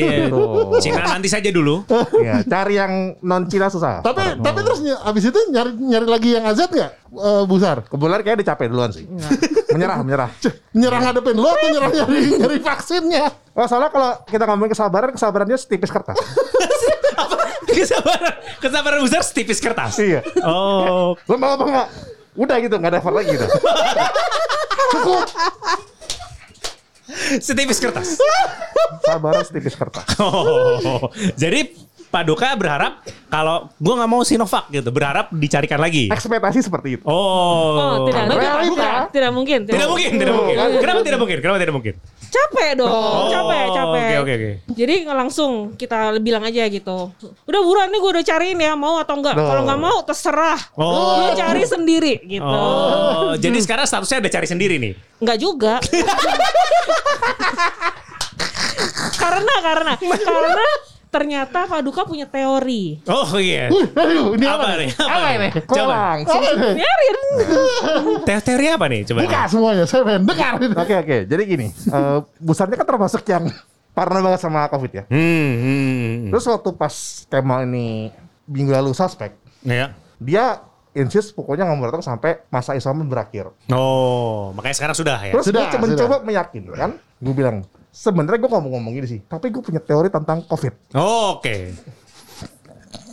Cina 0.82 1.00
nanti 1.02 1.28
saja 1.30 1.48
dulu. 1.50 1.82
Iya, 2.22 2.44
cari 2.46 2.74
yang 2.78 2.92
non 3.22 3.48
Cina 3.50 3.66
susah. 3.72 4.04
Tapi 4.04 4.38
tapi 4.40 4.58
terus 4.62 4.80
abis 4.84 5.22
itu 5.30 5.40
nyari 5.50 5.72
nyari 5.74 6.06
lagi 6.06 6.28
yang 6.38 6.44
azad 6.46 6.70
nggak 6.70 7.05
Eh, 7.06 7.44
Busar? 7.46 7.86
Kebetulan 7.86 8.20
kayak 8.26 8.38
dicapai 8.42 8.66
duluan 8.66 8.90
sih. 8.90 9.06
menyerah, 9.75 10.02
menyerah. 10.02 10.30
Nyerang 10.75 11.02
ngadepin 11.06 11.36
lo 11.38 11.48
atau 11.54 11.68
nyerang 11.70 11.92
nyari 11.94 12.18
nyari 12.42 12.58
vaksinnya? 12.58 13.25
Oh, 13.54 13.66
soalnya 13.70 13.90
kalau 13.94 14.10
kita 14.26 14.44
ngomongin 14.44 14.72
kesabaran, 14.75 15.10
kesabarannya 15.14 15.56
setipis 15.56 15.88
kertas. 15.88 16.18
kesabaran, 17.76 18.34
kesabaran 18.58 19.00
besar 19.06 19.22
setipis 19.22 19.58
kertas. 19.62 19.96
iya. 20.02 20.20
Oh, 20.42 21.14
Lo 21.30 21.34
mau 21.38 21.54
apa 21.54 21.64
enggak? 21.64 21.88
Udah 22.36 22.56
gitu, 22.60 22.75
nggak 22.76 22.90
ada 22.92 22.98
effort 23.00 23.16
lagi 23.16 23.32
gitu. 23.32 23.46
setipis 27.40 27.78
kertas. 27.78 28.18
Sabaran 29.06 29.44
setipis 29.46 29.78
kertas. 29.78 30.04
Oh, 30.18 31.08
jadi 31.38 31.70
Paduka 32.06 32.54
berharap 32.54 33.02
kalau 33.26 33.68
gue 33.76 33.92
nggak 33.92 34.10
mau 34.10 34.22
Sinovac 34.22 34.70
gitu, 34.70 34.88
berharap 34.88 35.28
dicarikan 35.34 35.76
lagi. 35.76 36.06
Ekspektasi 36.08 36.62
seperti 36.62 36.96
itu. 36.96 37.04
Oh, 37.04 37.76
Oh, 37.76 38.06
tidak, 38.08 38.30
tidak, 38.30 38.40
tidak 39.10 39.30
mungkin. 39.34 39.60
tidak 39.66 39.88
mungkin, 39.90 40.10
tidak 40.16 40.34
mungkin. 40.34 40.56
Kenapa 40.80 41.00
tidak 41.02 41.18
mungkin? 41.18 41.36
Kenapa 41.42 41.58
tidak 41.58 41.75
mungkin? 41.75 41.94
Capek 42.26 42.70
dong, 42.76 42.90
Oh, 42.90 43.30
capek, 43.30 43.66
capek. 43.70 44.02
Oke 44.02 44.16
oke 44.18 44.32
oke. 44.34 44.50
Jadi 44.75 44.94
nggak 45.06 45.16
langsung 45.16 45.50
kita 45.75 46.14
bilang 46.18 46.42
aja 46.42 46.66
gitu. 46.66 47.10
Udah 47.44 47.60
buruan 47.62 47.88
nih 47.88 47.98
gue 47.98 48.10
udah 48.12 48.25
cariin 48.25 48.58
ya 48.58 48.72
mau 48.75 48.98
atau 48.98 49.14
enggak. 49.16 49.34
Kalau 49.34 49.62
nggak 49.62 49.80
mau 49.80 49.98
terserah. 50.02 50.58
Oh. 50.75 51.22
Lu 51.22 51.34
cari 51.34 51.62
sendiri 51.64 52.14
gitu. 52.25 52.44
Oh, 52.44 53.34
jadi 53.34 53.56
sekarang 53.58 53.86
statusnya 53.86 54.26
udah 54.26 54.32
cari 54.32 54.46
sendiri 54.46 54.75
nih. 54.78 54.92
Enggak 55.22 55.38
juga. 55.38 55.75
karena 59.16 59.54
karena 59.64 59.92
karena 60.00 60.66
ternyata 61.16 61.64
Paduka 61.64 62.04
punya 62.04 62.28
teori. 62.28 63.00
Oh 63.08 63.40
iya. 63.40 63.73
Ini 63.73 64.44
apa, 64.44 64.64
Apa 64.68 64.75
nih? 64.76 64.90
Apa 64.92 65.16
Apa 65.16 65.28
nih? 65.40 65.50
Coba. 65.64 65.96
Biarin. 66.76 67.16
Te- 68.28 68.44
Teori 68.44 68.66
apa 68.68 68.85
nih? 68.87 69.00
Coba. 69.08 69.18
Buka 69.25 69.40
semuanya, 69.49 69.85
saya 69.88 70.04
pengen 70.04 70.23
dengar. 70.28 70.52
Oke 70.76 70.94
oke, 70.94 71.16
jadi 71.25 71.42
gini, 71.42 71.66
eh 71.73 72.18
busarnya 72.37 72.76
kan 72.76 72.87
termasuk 72.87 73.25
yang 73.25 73.49
parno 73.96 74.20
banget 74.20 74.40
sama 74.44 74.68
covid 74.68 74.92
ya. 74.92 75.04
Hmm, 75.08 75.50
hmm. 75.56 76.12
Terus 76.37 76.44
waktu 76.46 76.70
pas 76.76 76.94
Kemal 77.26 77.64
ini 77.64 78.12
minggu 78.44 78.76
lalu 78.76 78.92
suspek, 78.92 79.32
Ya. 79.64 79.96
dia 80.20 80.61
insist 80.92 81.32
pokoknya 81.32 81.64
nggak 81.64 81.76
mau 81.76 81.87
datang 81.88 82.04
sampai 82.04 82.44
masa 82.49 82.76
isoman 82.76 83.08
berakhir. 83.08 83.52
Oh, 83.68 84.52
makanya 84.52 84.76
sekarang 84.76 84.96
sudah 84.96 85.18
ya. 85.20 85.32
Terus 85.32 85.44
Sudah, 85.49 85.68
gue 85.68 85.80
mencoba 85.80 86.16
meyakinkan, 86.20 86.90
gue 87.20 87.35
bilang 87.35 87.64
sebenarnya 87.96 88.36
gue 88.44 88.50
ngomong 88.52 88.72
ngomong 88.76 88.92
gini 88.92 89.08
sih, 89.08 89.20
tapi 89.24 89.48
gue 89.48 89.64
punya 89.64 89.80
teori 89.80 90.12
tentang 90.12 90.44
covid. 90.44 90.92
Oh, 90.92 91.40
Oke. 91.40 91.72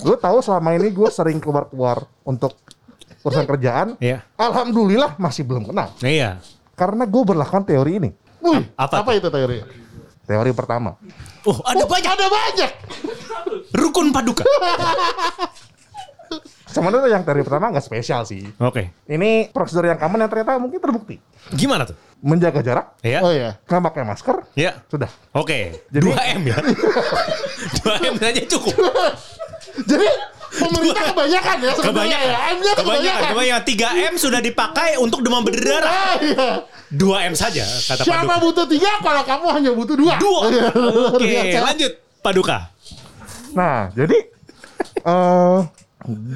Lu 0.03 0.19
tahu 0.19 0.43
selama 0.43 0.75
ini 0.75 0.91
gue 0.91 1.07
sering 1.07 1.39
keluar-keluar 1.39 2.03
untuk 2.27 2.59
urusan 3.23 3.47
kerjaan. 3.47 3.95
Iya. 4.03 4.27
Alhamdulillah 4.35 5.15
masih 5.15 5.47
belum 5.47 5.71
kena. 5.71 5.87
Iya. 6.03 6.43
Karena 6.75 7.07
gue 7.07 7.23
berlakukan 7.23 7.63
teori 7.63 8.03
ini. 8.03 8.09
Wih, 8.43 8.67
Apa 8.75 9.07
apa, 9.07 9.15
itu 9.15 9.31
teori? 9.31 9.63
Teori 10.27 10.51
pertama. 10.51 10.99
Oh, 11.47 11.55
ada 11.63 11.87
banyak. 11.87 12.11
Ada 12.11 12.27
banyak. 12.27 12.71
Rukun 13.71 14.11
paduka. 14.11 14.43
Sebenarnya 16.67 17.19
yang 17.19 17.23
teori 17.23 17.45
pertama 17.45 17.71
nggak 17.71 17.85
spesial 17.85 18.27
sih. 18.27 18.43
Oke. 18.59 18.91
Ini 19.07 19.53
prosedur 19.55 19.87
yang 19.87 19.99
common 20.01 20.27
yang 20.27 20.31
ternyata 20.31 20.59
mungkin 20.59 20.83
terbukti. 20.83 21.15
Gimana 21.55 21.87
tuh? 21.87 21.95
Menjaga 22.23 22.63
jarak, 22.63 22.85
Ya. 23.03 23.19
Oh 23.19 23.29
iya. 23.29 23.59
nggak 23.61 23.83
pakai 23.83 24.01
masker, 24.01 24.47
Ya. 24.55 24.79
sudah. 24.87 25.11
Oke. 25.33 25.83
Jadi- 25.91 26.07
2 26.07 26.39
M 26.39 26.41
ya. 26.47 26.57
2 27.83 27.99
M 27.99 28.15
saja 28.15 28.41
cukup. 28.47 28.79
Jadi 29.83 30.07
pemerintah 30.53 31.03
kebanyakan 31.05 31.55
ya 31.59 31.71
sebenarnya 31.73 31.83
Kebanyakan. 32.15 32.23
ya. 32.23 32.39
M-nya 32.53 32.73
Kebanyakan. 32.73 32.79
kebanyakan. 32.79 33.29
Kebanyakan. 33.29 33.63
3 33.67 34.07
M 34.07 34.13
sudah 34.15 34.39
dipakai 34.39 34.89
untuk 34.95 35.19
demam 35.19 35.43
berdarah. 35.43 35.91
Ah, 35.91 36.15
iya. 36.17 36.49
2 36.89 37.27
M 37.27 37.33
saja 37.33 37.65
kata 37.65 38.01
Siapa 38.01 38.23
paduka. 38.23 38.39
butuh 38.39 38.65
tiga 38.69 38.91
kalau 39.01 39.23
kamu 39.25 39.45
hanya 39.51 39.71
butuh 39.73 39.95
dua. 39.97 40.13
Dua. 40.15 40.39
Iya, 40.47 40.65
luar 40.71 41.11
Oke, 41.11 41.25
biasa. 41.25 41.59
lanjut 41.65 41.91
paduka. 42.21 42.57
Nah, 43.51 43.91
jadi 43.91 44.17
eh 44.95 45.59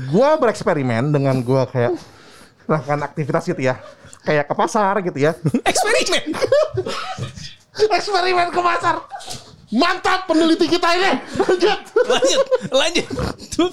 gua 0.10 0.30
bereksperimen 0.36 1.12
dengan 1.12 1.40
gua 1.40 1.64
kayak 1.64 1.94
melakukan 2.66 3.00
aktivitas 3.06 3.44
gitu 3.46 3.62
ya. 3.62 3.78
Kayak 4.28 4.52
ke 4.52 4.56
pasar 4.60 5.00
gitu 5.00 5.16
ya. 5.16 5.32
Eksperimen. 5.64 6.36
Eksperimen 7.96 8.52
ke 8.52 8.60
pasar. 8.60 9.00
Mantap 9.72 10.28
peneliti 10.28 10.68
kita 10.68 11.00
ini. 11.00 11.12
Lanjut. 11.40 11.80
Lanjut, 12.12 12.48
lanjut. 12.76 13.72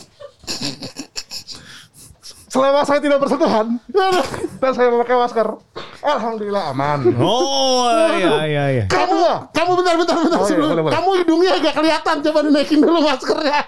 Selama 2.47 2.87
saya 2.87 3.03
tidak 3.03 3.19
bersentuhan 3.19 3.83
dan 4.63 4.73
saya 4.79 4.87
memakai 4.95 5.19
masker, 5.19 5.59
alhamdulillah 5.99 6.71
aman. 6.71 7.03
Oh, 7.19 7.91
iya 8.15 8.47
iya 8.47 8.65
iya. 8.71 8.85
Kamu, 8.87 9.51
kamu 9.51 9.71
bentar, 9.83 9.95
bentar, 9.99 10.15
bentar. 10.23 10.39
Oh, 10.39 10.47
iya, 10.47 10.51
sebelum- 10.55 10.71
boleh, 10.71 10.83
boleh. 10.87 10.95
Kamu 10.95 11.09
hidungnya 11.19 11.51
agak 11.59 11.75
kelihatan. 11.75 12.17
Coba 12.23 12.39
dinaikin 12.47 12.79
dulu 12.79 12.99
maskernya. 13.03 13.59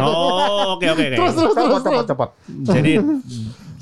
Oh, 0.00 0.80
oke 0.80 0.88
oke 0.88 1.04
oke. 1.04 1.16
Terus, 1.20 1.32
terus, 1.36 1.52
terus. 1.52 1.68
Cepat, 1.68 1.82
cepat, 1.84 1.84
terus. 1.84 2.08
cepat. 2.08 2.28
Jadi 2.72 2.92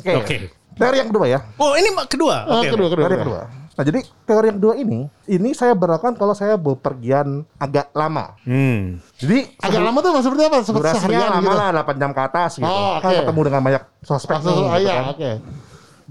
Oke. 0.02 0.12
Oke. 0.18 0.36
Teori 0.76 0.96
yang 1.00 1.08
kedua 1.12 1.26
ya. 1.28 1.38
Oh, 1.60 1.72
ini 1.76 1.88
kedua. 2.08 2.36
Ah, 2.48 2.60
Oke. 2.60 2.72
kedua, 2.72 2.88
kedua, 2.92 3.04
Teori 3.06 3.14
yang 3.16 3.26
kedua. 3.28 3.42
Nah, 3.72 3.84
jadi 3.88 4.04
teori 4.28 4.46
yang 4.52 4.58
kedua 4.60 4.74
ini, 4.76 5.00
ini 5.32 5.56
saya 5.56 5.72
berlakukan 5.72 6.12
kalau 6.20 6.36
saya 6.36 6.60
bepergian 6.60 7.48
agak 7.56 7.88
lama. 7.96 8.36
Hmm. 8.44 9.00
Jadi 9.16 9.48
Agak 9.64 9.80
lama 9.80 9.98
tuh 10.04 10.12
seperti 10.20 10.42
apa? 10.44 10.58
Seperti 10.60 10.92
durasinya 10.92 11.00
seharian 11.08 11.30
lama 11.40 11.50
gitu. 11.50 11.56
lah 11.56 11.68
8 11.96 12.02
jam 12.04 12.10
ke 12.12 12.20
atas 12.20 12.50
gitu. 12.60 12.68
Oh, 12.68 13.00
Kan 13.00 13.08
oke. 13.16 13.18
ketemu 13.24 13.40
dengan 13.48 13.60
banyak 13.64 13.82
suspek 14.04 14.36
nih, 14.44 14.52
ah, 14.52 14.52
gitu 14.52 14.84
iya, 14.84 14.92
kan. 14.92 15.04
oke. 15.16 15.30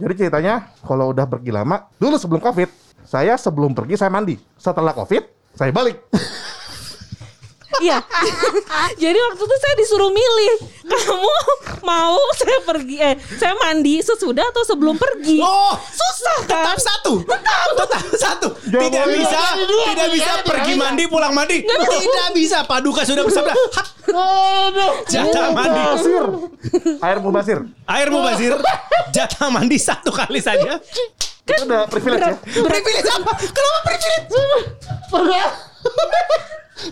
Jadi 0.02 0.14
ceritanya 0.18 0.54
kalau 0.82 1.06
udah 1.14 1.26
pergi 1.30 1.52
lama, 1.54 1.76
dulu 2.02 2.16
sebelum 2.18 2.42
Covid, 2.42 2.70
saya 3.06 3.38
sebelum 3.38 3.78
pergi 3.78 3.94
saya 3.94 4.10
mandi. 4.10 4.42
Setelah 4.58 4.98
Covid, 4.98 5.24
saya 5.54 5.70
balik. 5.70 6.02
Iya. 7.80 8.04
Jadi 9.00 9.16
waktu 9.16 9.44
itu 9.48 9.56
saya 9.64 9.76
disuruh 9.80 10.12
milih. 10.12 10.54
Kamu 10.92 11.34
mau 11.88 12.20
saya 12.36 12.60
pergi 12.68 13.00
eh 13.00 13.16
saya 13.40 13.56
mandi 13.56 14.04
sesudah 14.04 14.44
atau 14.52 14.64
sebelum 14.68 15.00
pergi? 15.00 15.40
Oh, 15.40 15.80
susah 15.80 16.38
kan? 16.52 16.76
Tetap 16.76 16.80
satu. 16.84 17.14
Tetap 17.24 18.04
satu. 18.20 18.48
Tidak 18.60 18.92
boleh. 19.08 19.16
bisa, 19.24 19.40
dua, 19.64 19.84
tidak 19.96 20.08
tiga, 20.12 20.16
bisa 20.20 20.34
tiga, 20.36 20.48
pergi 20.52 20.74
tiga. 20.76 20.84
mandi 20.84 21.04
pulang 21.08 21.32
mandi. 21.32 21.58
Tidak 21.64 22.30
bisa. 22.36 22.58
Paduka 22.68 23.08
sudah 23.08 23.24
bersabda. 23.24 23.54
Hak. 23.56 23.88
Aduh. 24.12 24.92
Jatah 25.08 25.48
mandi. 25.56 25.82
Basir. 25.82 26.26
Air 27.00 27.18
mubasir. 27.24 27.60
Air 27.88 28.08
mubazir. 28.12 28.54
Jatah 29.16 29.48
mandi 29.48 29.78
satu 29.80 30.12
kali 30.12 30.44
saja. 30.44 30.76
Itu 31.48 31.64
udah 31.68 31.88
privilege 31.88 32.22
ya. 32.22 32.36
Privilege 32.68 33.10
apa? 33.16 33.32
Kenapa 33.40 33.80
privilege? 33.88 34.28
Pernah. 35.08 35.50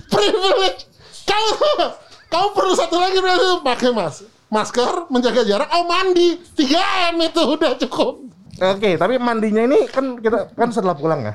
Privilege. 0.10 0.86
Kamu, 1.26 1.54
kamu 2.30 2.48
perlu 2.58 2.74
satu 2.74 2.98
lagi 2.98 3.22
berarti 3.22 3.62
pakai 3.62 3.90
mas, 3.94 4.26
masker, 4.50 5.06
menjaga 5.14 5.46
jarak, 5.46 5.70
oh 5.78 5.86
mandi, 5.86 6.42
3 6.58 7.14
m 7.14 7.22
itu 7.22 7.42
udah 7.46 7.78
cukup. 7.86 8.26
Oke, 8.60 9.00
tapi 9.00 9.16
mandinya 9.22 9.64
ini 9.64 9.88
kan 9.88 10.20
kita 10.20 10.52
kan 10.52 10.68
setelah 10.74 10.98
pulang 10.98 11.22
ya. 11.24 11.34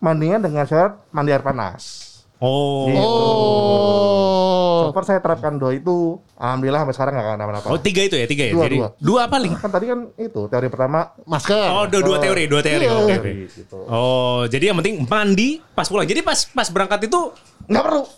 Mandinya 0.00 0.38
dengan 0.48 0.64
syarat 0.64 0.96
mandi 1.10 1.34
air 1.34 1.42
panas. 1.44 2.07
Oh. 2.38 2.86
Oh, 2.94 4.78
So 4.88 4.94
far 4.94 5.02
saya 5.02 5.18
terapkan 5.18 5.58
dua 5.58 5.74
itu, 5.74 6.22
alhamdulillah 6.38 6.86
sampai 6.86 6.94
sekarang 6.94 7.12
nggak 7.18 7.26
akan 7.26 7.40
apa-apa. 7.42 7.68
Oh 7.74 7.78
tiga 7.82 8.06
itu 8.06 8.14
ya 8.14 8.30
tiga 8.30 8.46
ya. 8.46 8.54
Dua, 8.54 8.64
Jadi 8.64 8.76
dua. 8.78 8.88
dua 9.02 9.22
paling. 9.26 9.52
Kan 9.58 9.70
tadi 9.74 9.90
kan 9.90 10.06
itu 10.14 10.46
teori 10.46 10.68
pertama. 10.70 11.10
masker. 11.26 11.66
Oh 11.74 11.84
dua, 11.90 12.00
dua 12.00 12.18
teori, 12.22 12.46
dua 12.46 12.62
teori. 12.62 12.86
Iya. 12.86 12.94
Oke, 12.94 13.02
oke. 13.02 13.16
Teori, 13.18 13.34
gitu. 13.50 13.78
Oh 13.90 14.46
jadi 14.46 14.70
yang 14.70 14.78
penting 14.78 15.02
mandi 15.02 15.58
pas 15.74 15.90
pulang. 15.90 16.06
Jadi 16.06 16.22
pas 16.22 16.38
pas 16.46 16.70
berangkat 16.70 17.10
itu 17.10 17.20
Nggak 17.68 17.84
perlu. 17.84 18.02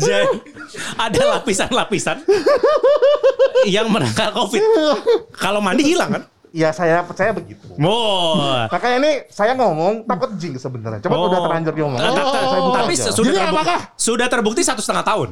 jadi 0.00 0.24
ada 0.96 1.20
lapisan-lapisan 1.38 2.24
yang 3.68 3.92
menangkal 3.92 4.32
covid. 4.32 4.62
Kalau 5.36 5.60
mandi 5.60 5.84
hilang 5.84 6.10
kan? 6.16 6.22
Ya 6.52 6.68
saya 6.68 7.00
percaya 7.00 7.32
begitu. 7.32 7.64
Oh. 7.80 8.36
Makanya 8.68 8.96
ini 9.00 9.12
saya 9.26 9.52
ngomong 9.52 10.04
takut 10.04 10.36
jinx 10.36 10.60
sebenarnya. 10.60 11.00
Coba 11.00 11.16
Oh. 11.16 11.26
udah 11.26 11.40
terlanjur 11.42 11.72
ngomong. 11.74 11.96
Buka 11.96 12.78
Tapi 12.78 12.92
aja. 12.92 13.08
sudah 13.08 13.24
Jadi 13.24 13.32
terbukti, 13.34 13.56
apakah? 13.56 13.80
sudah 13.96 14.26
terbukti 14.28 14.60
satu 14.60 14.80
setengah 14.80 15.00
tahun. 15.02 15.28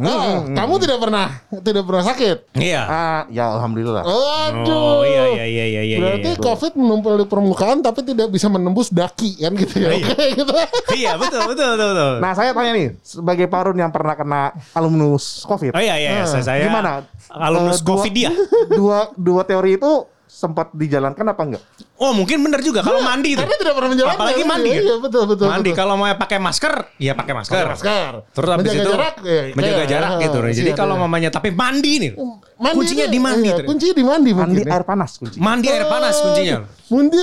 Ah, 0.00 0.40
kamu 0.42 0.74
tidak 0.80 0.98
pernah 0.98 1.26
tidak 1.60 1.84
pernah 1.84 2.02
sakit. 2.02 2.36
Iya. 2.56 2.82
Ah, 2.82 3.20
ya 3.28 3.52
alhamdulillah. 3.52 4.02
Waduh. 4.02 4.72
Oh 4.72 5.02
iya 5.02 5.24
iya 5.30 5.44
iya 5.44 5.64
iya 5.66 5.82
iya. 5.84 5.96
Berarti 6.00 6.30
iya. 6.30 6.40
COVID 6.40 6.72
menumpul 6.74 7.12
di 7.14 7.26
permukaan 7.26 7.78
tapi 7.78 8.00
tidak 8.00 8.28
bisa 8.28 8.48
menembus 8.48 8.88
daki 8.88 9.36
kan 9.38 9.52
gitu 9.54 9.76
ya. 9.76 9.90
Iya. 9.92 10.06
Oke 10.08 10.24
gitu. 10.32 10.52
Iya 10.94 11.10
betul 11.14 11.40
betul 11.44 11.66
betul 11.70 11.88
betul. 11.92 12.12
Nah 12.18 12.32
saya 12.32 12.50
tanya 12.50 12.72
nih, 12.72 12.88
sebagai 13.00 13.46
Parun 13.46 13.76
yang 13.76 13.90
pernah 13.90 14.14
kena 14.14 14.42
alumnus 14.72 15.44
COVID, 15.44 15.72
Oh 15.72 15.82
iya 15.82 15.94
iya, 15.94 16.10
Ah, 16.16 16.26
saya, 16.26 16.42
saya 16.42 16.64
gimana? 16.64 17.04
alumnus 17.28 17.78
dua- 17.78 17.88
covid 17.94 18.12
dia. 18.12 18.30
Dua 18.70 19.12
dua 19.14 19.42
teori 19.42 19.76
itu 19.76 19.92
sempat 20.34 20.74
dijalankan 20.74 21.22
apa 21.30 21.42
enggak? 21.46 21.62
Oh 21.94 22.10
mungkin 22.10 22.42
bener 22.42 22.58
juga 22.58 22.82
kalau 22.82 22.98
mandi 23.06 23.38
itu. 23.38 23.40
Karena 23.40 23.54
tidak 23.54 23.74
pernah 23.78 23.90
menjalankan. 23.94 24.18
Apalagi 24.18 24.42
mandi 24.42 24.70
Iya? 24.74 24.82
Iya 24.82 24.94
betul 24.98 25.22
betul. 25.30 25.46
mandi 25.46 25.70
betul. 25.70 25.78
kalau 25.78 25.94
mau 25.94 26.10
pakai 26.10 26.38
masker, 26.42 26.74
ya 26.98 27.12
pakai 27.14 27.32
masker. 27.38 27.54
Pakai 27.54 27.70
masker. 27.70 28.12
Terus 28.34 28.48
habis 28.50 28.66
menjaga 28.66 28.82
itu 28.82 28.90
jarak, 28.90 29.14
ya, 29.22 29.42
menjaga 29.54 29.76
kayak, 29.78 29.92
jarak 29.94 30.10
ah, 30.10 30.22
gitu. 30.26 30.38
Jadi 30.42 30.70
iya, 30.74 30.74
kalau 30.74 30.94
iya. 30.98 31.02
mamanya 31.06 31.30
tapi 31.30 31.48
mandi 31.54 31.92
nih. 32.02 32.10
Mandi 32.58 32.74
kuncinya 32.74 33.06
di 33.06 33.18
mandi. 33.22 33.46
Iya, 33.46 33.54
ternyata. 33.54 33.70
kuncinya 33.70 33.94
di 33.94 34.04
mandi 34.04 34.30
Mandi 34.34 34.42
mungkin. 34.58 34.66
ya. 34.66 34.74
air 34.74 34.84
panas 34.84 35.10
kunci. 35.22 35.36
Mandi 35.38 35.66
air 35.70 35.86
panas 35.86 36.14
kuncinya. 36.18 36.56
Mandi 36.92 37.18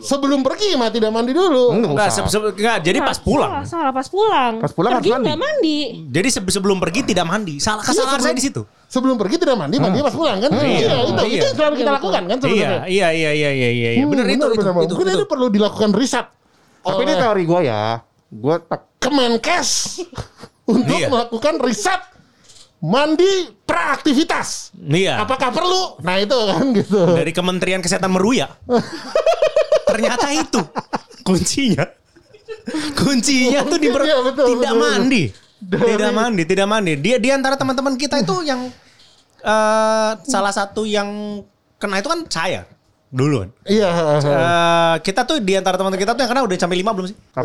sebelum 0.00 0.40
pergi 0.42 0.74
mah 0.74 0.90
tidak 0.90 1.10
mandi 1.12 1.30
dulu. 1.30 1.76
Enggak 1.76 2.08
se- 2.10 2.24
se- 2.26 2.40
enggak, 2.56 2.78
jadi 2.82 2.98
pas 3.04 3.14
Salah, 3.14 3.22
pulang. 3.22 3.50
Salah, 3.68 3.92
pas 3.92 4.06
pulang. 4.08 4.52
Pas 4.58 4.72
pulang 4.72 4.92
Pergi 4.98 5.10
harus 5.12 5.36
mandi. 5.38 5.78
Jadi 6.08 6.28
se- 6.32 6.50
sebelum 6.50 6.80
pergi 6.82 7.00
tidak 7.14 7.28
mandi. 7.28 7.60
Salah 7.62 7.84
kesalahan 7.84 8.18
Iya, 8.18 8.24
saya 8.26 8.34
di 8.34 8.42
situ. 8.42 8.62
Sebelum 8.90 9.14
pergi 9.14 9.38
tidak 9.38 9.54
mandi, 9.54 9.78
mandi 9.78 10.02
pas 10.02 10.10
pulang 10.10 10.42
kan? 10.42 10.50
Iya, 10.50 10.66
Iya, 10.66 10.96
itu 11.06 11.22
iya. 11.22 11.30
itu 11.30 11.44
yang 11.46 11.56
selalu 11.56 11.74
kita 11.78 11.90
lakukan 11.94 12.22
kan 12.26 12.36
Iya, 12.36 12.42
sebenarnya. 12.42 12.82
iya, 12.90 13.08
iya, 13.08 13.30
iya, 13.30 13.30
iya, 13.30 13.70
iya, 13.70 13.70
iya. 13.70 14.02
Hmm, 14.02 14.10
Bener 14.10 14.26
itu, 14.26 14.34
benar, 14.34 14.50
itu, 14.50 14.60
benar, 14.66 14.82
itu, 14.82 14.94
itu. 14.98 15.10
ini 15.14 15.24
perlu 15.24 15.46
dilakukan 15.46 15.90
riset 15.94 16.26
Tapi 16.80 17.00
ini 17.00 17.14
teori 17.14 17.42
gue 17.44 17.60
ya. 17.62 17.82
Gue 18.28 18.56
tak 18.60 18.80
Kemenkes 18.98 19.70
untuk 20.74 20.98
Iya. 20.98 21.06
melakukan 21.06 21.54
riset 21.62 22.00
mandi 22.80 23.30
praaktivitas. 23.62 24.74
Iya. 24.74 25.22
Apakah 25.22 25.52
perlu? 25.52 26.02
Nah 26.02 26.18
itu 26.18 26.34
kan 26.34 26.64
gitu. 26.72 27.00
Dari 27.12 27.30
Kementerian 27.30 27.78
Kesehatan 27.78 28.10
meruya. 28.10 28.50
Ternyata 29.86 30.26
itu 30.32 30.60
kuncinya. 31.22 31.86
Kuncinya 32.92 33.62
tuh 33.62 33.78
di 33.78 33.86
Iya, 33.86 34.18
betul, 34.20 34.46
tidak 34.50 34.72
betul, 34.72 34.82
mandi. 34.82 35.24
Dari- 35.30 35.48
Tidak 35.60 36.10
mandi, 36.10 36.42
tidak 36.44 36.66
mandi. 36.66 36.92
Dia 36.96 37.16
di 37.16 37.28
antara 37.28 37.54
teman-teman 37.54 37.94
kita 37.94 38.16
itu 38.16 38.32
yang 38.42 38.72
eh, 39.38 40.10
salah 40.22 40.50
satu 40.50 40.84
yang 40.84 41.40
kena 41.76 41.98
itu 41.98 42.08
kan 42.08 42.20
saya 42.26 42.64
dulu 43.08 43.42
kan. 43.42 43.50
Iya. 43.64 43.88
Eh, 44.20 44.94
kita 45.02 45.24
tuh 45.24 45.36
di 45.38 45.52
antara 45.52 45.74
teman-teman 45.74 45.98
kita 45.98 46.12
tuh 46.12 46.22
yang 46.22 46.30
kena 46.30 46.42
udah 46.42 46.56
sampai 46.56 46.78
lima 46.78 46.92
belum 46.92 47.06
sih? 47.08 47.16
Eh, 47.16 47.44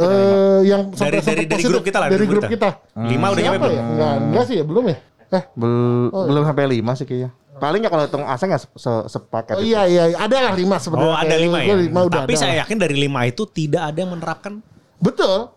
yang 0.66 0.82
Dari- 0.88 0.96
sampai- 0.96 1.12
dari- 1.12 1.20
sampai 1.20 1.36
dari 1.42 1.48
positif. 1.52 1.70
grup 1.70 1.84
kita 1.84 1.98
lah, 1.98 2.08
Dari 2.08 2.16
dari 2.16 2.28
grup 2.28 2.42
grup 2.42 2.54
kita. 2.54 2.70
Lima 3.02 3.26
udah 3.28 3.42
nyampe 3.42 3.56
Siapa 3.56 3.66
belum? 3.66 3.76
ya? 3.76 3.84
Enggak, 3.84 4.14
enggak 4.22 4.44
sih 4.46 4.56
ya, 4.56 4.64
belum 4.64 4.84
ya? 4.86 4.98
Eh, 5.26 5.44
Bel- 5.52 6.10
belum 6.14 6.44
sampai 6.46 6.64
lima 6.70 6.92
sih 6.94 7.06
kayaknya. 7.06 7.30
Paling 7.56 7.82
ya 7.82 7.90
kalau 7.90 8.04
hitung 8.04 8.26
aseng 8.26 8.50
ya 8.52 8.60
se- 8.60 8.68
se- 8.76 9.06
sepaket. 9.10 9.56
oh 9.56 9.64
itu. 9.64 9.72
iya 9.72 9.82
iya, 9.88 10.04
ada 10.14 10.38
lah 10.38 10.54
lima 10.54 10.76
sebenarnya. 10.76 11.08
Oh 11.08 11.16
ada 11.16 11.36
lima 11.36 11.58
ya. 11.58 11.74
lima 11.74 12.00
udah 12.04 12.22
Tapi 12.22 12.36
ada 12.36 12.42
saya 12.42 12.52
lah. 12.52 12.60
yakin 12.62 12.78
dari 12.78 12.96
lima 13.00 13.20
itu 13.24 13.48
tidak 13.48 13.90
ada 13.90 13.98
yang 13.98 14.12
menerapkan 14.12 14.60
Betul. 14.96 15.55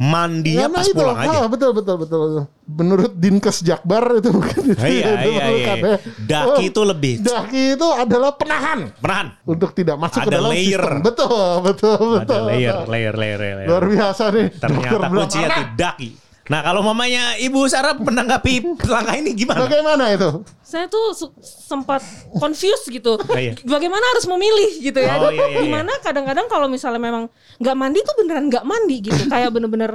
Mandinya 0.00 0.64
Karena 0.64 0.78
pas 0.80 0.86
itu, 0.88 0.96
pulang 0.96 1.18
aja. 1.20 1.38
ah, 1.38 1.46
betul 1.46 1.70
betul 1.76 1.96
betul. 2.00 2.20
Menurut 2.64 3.12
Dinkes 3.12 3.60
Jakbar 3.60 4.16
itu 4.16 4.32
bukan 4.32 4.60
itu. 4.72 4.80
Iya, 4.80 5.08
itu 5.12 5.28
iya, 5.28 5.44
bukan, 5.44 5.50
iya. 5.52 5.74
ya. 5.76 5.96
Daki 6.16 6.64
itu 6.66 6.80
lebih. 6.80 7.14
Daki 7.20 7.62
itu 7.76 7.88
adalah 7.92 8.32
penahan 8.32 8.88
Menahan. 8.96 9.26
untuk 9.44 9.76
tidak 9.76 10.00
masuk 10.00 10.24
ke 10.24 10.30
Ada 10.30 10.36
dalam 10.40 10.50
layer. 10.50 10.80
sistem. 10.80 11.04
Betul, 11.04 11.52
betul, 11.60 12.04
betul. 12.16 12.40
Ada 12.40 12.48
layer, 12.48 12.72
betul. 12.74 12.88
layer, 12.88 13.14
layer, 13.14 13.38
layer. 13.38 13.68
Luar 13.68 13.84
biasa 13.84 14.22
nih. 14.32 14.46
Ternyata 14.56 15.06
kuncinya 15.06 15.48
tuh 15.52 15.66
daki. 15.76 16.10
Nah 16.50 16.60
kalau 16.60 16.82
mamanya 16.82 17.38
Ibu 17.38 17.62
Sarah 17.64 17.94
menanggapi 17.94 18.74
langkah 18.84 19.14
ini 19.14 19.30
gimana? 19.32 19.64
Bagaimana 19.64 20.10
itu? 20.10 20.42
Saya 20.60 20.90
tuh 20.90 21.14
sempat 21.40 22.02
confused 22.34 22.90
gitu. 22.90 23.22
iya. 23.32 23.54
Bagaimana 23.62 24.02
harus 24.04 24.26
memilih 24.26 24.82
gitu 24.82 24.98
ya. 24.98 25.14
Oh, 25.16 25.30
iya, 25.30 25.46
iya, 25.46 25.62
Di 25.62 25.70
mana 25.70 25.94
kadang-kadang 25.98 26.50
kalau 26.50 26.66
misalnya 26.66 26.98
memang 26.98 27.30
nggak 27.56 27.76
mandi 27.78 28.02
tuh 28.02 28.14
beneran 28.18 28.50
nggak 28.50 28.66
mandi 28.66 28.96
gitu. 29.00 29.30
Kayak 29.30 29.54
bener-bener 29.54 29.94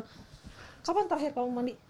kapan 0.81 1.05
terakhir 1.05 1.35
kamu 1.35 1.49
mandi? 1.51 1.73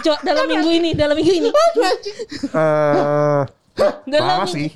Coba 0.00 0.18
dalam 0.22 0.46
minggu 0.46 0.70
ini, 0.70 0.90
dalam 0.94 1.16
minggu 1.16 1.32
ini. 1.34 1.48
Eh, 1.50 3.42
Dalam 4.06 4.26
lama 4.26 4.44
minggu- 4.44 4.54
sih. 4.54 4.68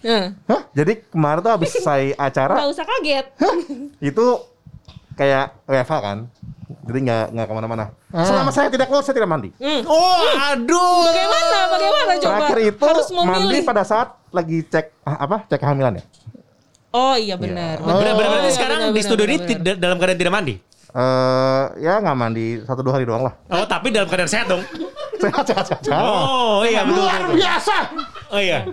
Nah, 0.44 0.62
Jadi 0.72 0.92
kemarin 1.06 1.40
tuh 1.40 1.52
habis 1.52 1.70
selesai 1.74 2.12
acara 2.14 2.54
nggak 2.56 2.70
usah 2.70 2.84
kaget. 2.84 3.26
itu 4.00 4.24
kayak 5.14 5.54
WFH 5.64 5.94
kan. 5.96 6.18
Jadi 6.64 6.98
nggak 7.00 7.24
nggak 7.32 7.46
ke 7.46 7.54
mana-mana. 7.54 7.84
Selama 8.10 8.50
saya 8.52 8.68
tidak 8.68 8.86
keluar 8.88 9.02
saya 9.04 9.14
tidak 9.16 9.30
mandi. 9.30 9.50
Hmm. 9.56 9.82
Oh 9.84 10.24
aduh. 10.52 11.00
Bagaimana? 11.08 11.58
Bagaimana 11.68 12.12
coba? 12.16 12.32
Terakhir 12.36 12.58
itu 12.64 12.82
harus 12.84 13.08
mandi 13.10 13.58
pada 13.62 13.82
saat 13.82 14.08
lagi 14.30 14.58
cek 14.64 14.86
ah, 15.02 15.16
apa 15.24 15.36
cek 15.48 15.58
kehamilan 15.60 16.00
ya. 16.00 16.04
Oh 16.94 17.16
iya 17.18 17.34
benar. 17.34 17.82
Oh, 17.82 17.90
Ber- 17.90 18.14
Berarti 18.14 18.46
iya, 18.46 18.54
sekarang 18.54 18.78
benar, 18.78 18.88
di 18.88 18.94
benar, 18.94 19.08
studio 19.08 19.24
ini 19.24 19.34
benar, 19.34 19.42
benar. 19.42 19.58
tidak 19.66 19.74
dalam 19.82 19.96
keadaan 19.98 20.18
tidak 20.18 20.34
mandi. 20.34 20.54
Eh 20.94 21.64
ya 21.82 21.94
nggak 21.98 22.16
mandi 22.16 22.46
satu 22.62 22.80
dua 22.86 22.92
hari 22.94 23.04
doang 23.04 23.22
lah. 23.26 23.34
Oh 23.50 23.66
tapi 23.66 23.90
dalam 23.90 24.06
keadaan 24.06 24.30
sehat 24.30 24.46
dong. 24.46 24.62
Sehat 25.14 25.46
sehat 25.46 25.64
sehat. 25.64 25.80
Oh 25.88 26.66
iya 26.66 26.84
betul. 26.84 27.00
Luar 27.00 27.22
biasa. 27.32 27.76
Oh 28.28 28.40
iya. 28.42 28.66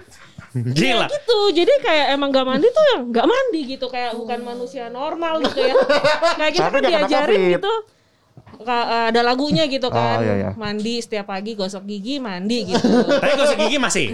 Gila. 0.52 1.08
gitu 1.08 1.38
jadi 1.56 1.74
kayak 1.80 2.06
emang 2.12 2.28
gak 2.30 2.44
mandi 2.44 2.68
tuh 2.68 2.84
yang 2.92 3.02
gak 3.08 3.24
mandi 3.24 3.62
gitu 3.70 3.88
kayak 3.88 4.12
bukan 4.14 4.40
manusia 4.42 4.88
normal 4.88 5.40
gitu 5.42 5.60
ya 5.62 5.76
kayak 6.36 6.52
kita 6.52 6.66
Tapi 6.66 6.76
kan 6.76 6.84
diajarin 6.84 7.42
gitu 7.56 7.74
Ka- 8.62 9.10
ada 9.10 9.22
lagunya 9.22 9.64
gitu 9.66 9.88
kan 9.88 10.20
Oh, 10.20 10.24
iya, 10.24 10.34
iya. 10.38 10.50
mandi 10.54 11.00
setiap 11.00 11.28
pagi 11.28 11.56
gosok 11.56 11.82
gigi 11.84 12.20
mandi 12.20 12.68
gitu 12.68 12.84
Tapi 12.84 13.34
gosok 13.34 13.58
gigi 13.60 13.78
masih. 13.78 14.08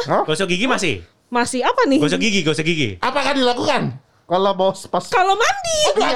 Hah? 0.00 0.22
Gosok 0.22 0.46
gigi 0.46 0.64
masih. 0.64 0.94
masih 1.26 1.60
apa 1.60 1.82
nih 1.84 1.98
Gosok 1.98 2.18
gigi, 2.18 2.40
gosok 2.40 2.64
gigi. 2.64 2.88
Apakah 2.98 3.34
dilakukan? 3.34 3.98
Kalau 4.24 4.52
bos 4.54 4.86
pas 4.86 5.04
kalau 5.04 5.34
mandi 5.34 5.78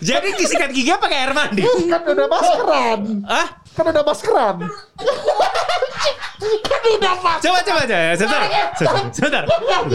Jadi 0.00 0.28
sikat 0.38 0.70
gigi 0.70 0.90
apa 0.90 1.06
kayak 1.06 1.22
air 1.22 1.32
mandi? 1.32 1.62
kan 1.64 2.02
udah 2.04 2.26
maskeran. 2.28 3.00
Ah? 3.24 3.46
Kan 3.72 3.84
udah 3.88 4.04
maskeran. 4.04 4.56
Kan 6.38 6.80
udah. 6.88 7.14
Coba 7.38 7.58
coba 7.60 7.80
coba. 7.82 8.14
Sebentar. 8.14 8.42
Sebentar. 9.10 9.42
Tolong, 9.44 9.90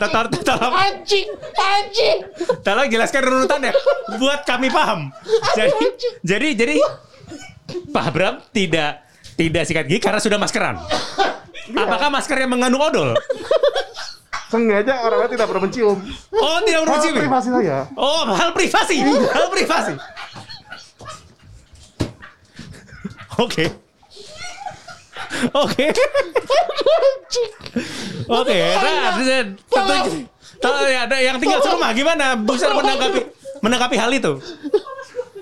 tolong, 0.00 0.32
tolong, 0.40 0.72
Anjing, 0.72 1.28
anjing. 1.54 2.18
tolong 2.60 2.88
jelaskan 2.88 3.22
runutannya 3.22 3.72
buat 4.16 4.40
kami 4.42 4.68
paham. 4.68 5.12
Jadi 5.52 5.76
jadi 6.22 6.48
jadi 6.56 6.74
Pak 7.92 8.04
Abram 8.08 8.40
tidak 8.50 9.04
tidak 9.36 9.62
sikat 9.64 9.84
gigi 9.84 10.00
karena 10.00 10.16
sudah 10.16 10.38
maskeran. 10.38 10.80
Apakah 11.68 12.08
masker 12.08 12.38
yang 12.38 12.48
mengandung 12.48 12.80
odol? 12.80 13.12
Sengaja 14.46 15.02
orangnya 15.02 15.28
tidak 15.28 15.46
pernah 15.50 15.62
mencium. 15.66 15.98
Oh, 16.32 16.58
tidak 16.62 16.78
Hal 16.78 16.88
mencium. 16.88 17.14
privasi 17.18 17.48
saya. 17.50 17.78
Oh, 17.92 18.22
hal 18.30 18.50
privasi. 18.54 18.96
Hal 19.02 19.46
privasi. 19.50 19.94
Oke. 23.36 23.85
Oke. 25.54 25.86
Oke, 28.26 28.56
nah, 28.76 29.14
tentu 29.18 30.26
Tahu 30.56 30.88
ya, 30.88 31.04
ada 31.04 31.16
yang 31.20 31.36
tinggal 31.36 31.60
serumah 31.60 31.92
gimana? 31.92 32.32
Besar 32.34 32.72
menanggapi 32.72 33.20
menanggapi 33.60 33.96
hal 33.96 34.10
itu. 34.10 34.32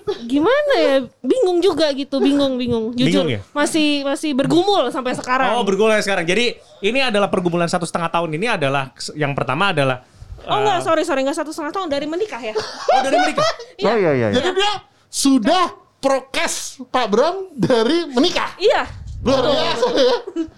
gimana 0.05 0.75
ya 0.77 0.95
bingung 1.25 1.65
juga 1.65 1.89
gitu 1.93 2.21
bingung 2.21 2.61
bingung 2.61 2.93
jujur 2.93 3.25
Bingung 3.25 3.29
ya? 3.31 3.41
masih 3.57 4.05
masih 4.05 4.37
bergumul 4.37 4.93
sampai 4.93 5.17
sekarang 5.17 5.57
Oh, 5.57 5.65
bergulung 5.65 5.97
sekarang. 5.97 6.29
Jadi 6.29 6.61
ini 6.83 7.01
adalah 7.01 7.33
pergumulan 7.33 7.65
satu 7.65 7.89
setengah 7.89 8.13
tahun 8.13 8.37
ini 8.37 8.47
adalah 8.53 8.93
yang 9.17 9.33
pertama 9.33 9.73
adalah 9.73 10.05
oh 10.45 10.53
eh, 10.53 10.61
enggak 10.61 10.79
sorry 10.85 11.09
sorry 11.09 11.25
enggak 11.25 11.41
satu 11.41 11.57
setengah 11.57 11.73
tahun 11.73 11.89
dari 11.89 12.05
menikah 12.05 12.37
ya 12.37 12.53
Oh, 12.53 13.01
dari 13.01 13.17
menikah. 13.17 13.49
Oh 13.49 13.53
iya 13.81 13.95
iya. 13.97 14.13
iya. 14.13 14.29
Jadi 14.37 14.49
dia 14.53 14.73
sudah 15.09 15.65
prokes 16.05 16.85
Pak 16.85 17.07
Bram 17.09 17.37
dari 17.57 18.05
menikah. 18.05 18.53
iya 18.61 18.85
Luar 19.25 19.41
biasa 19.43 19.87
ya. 19.91 20.17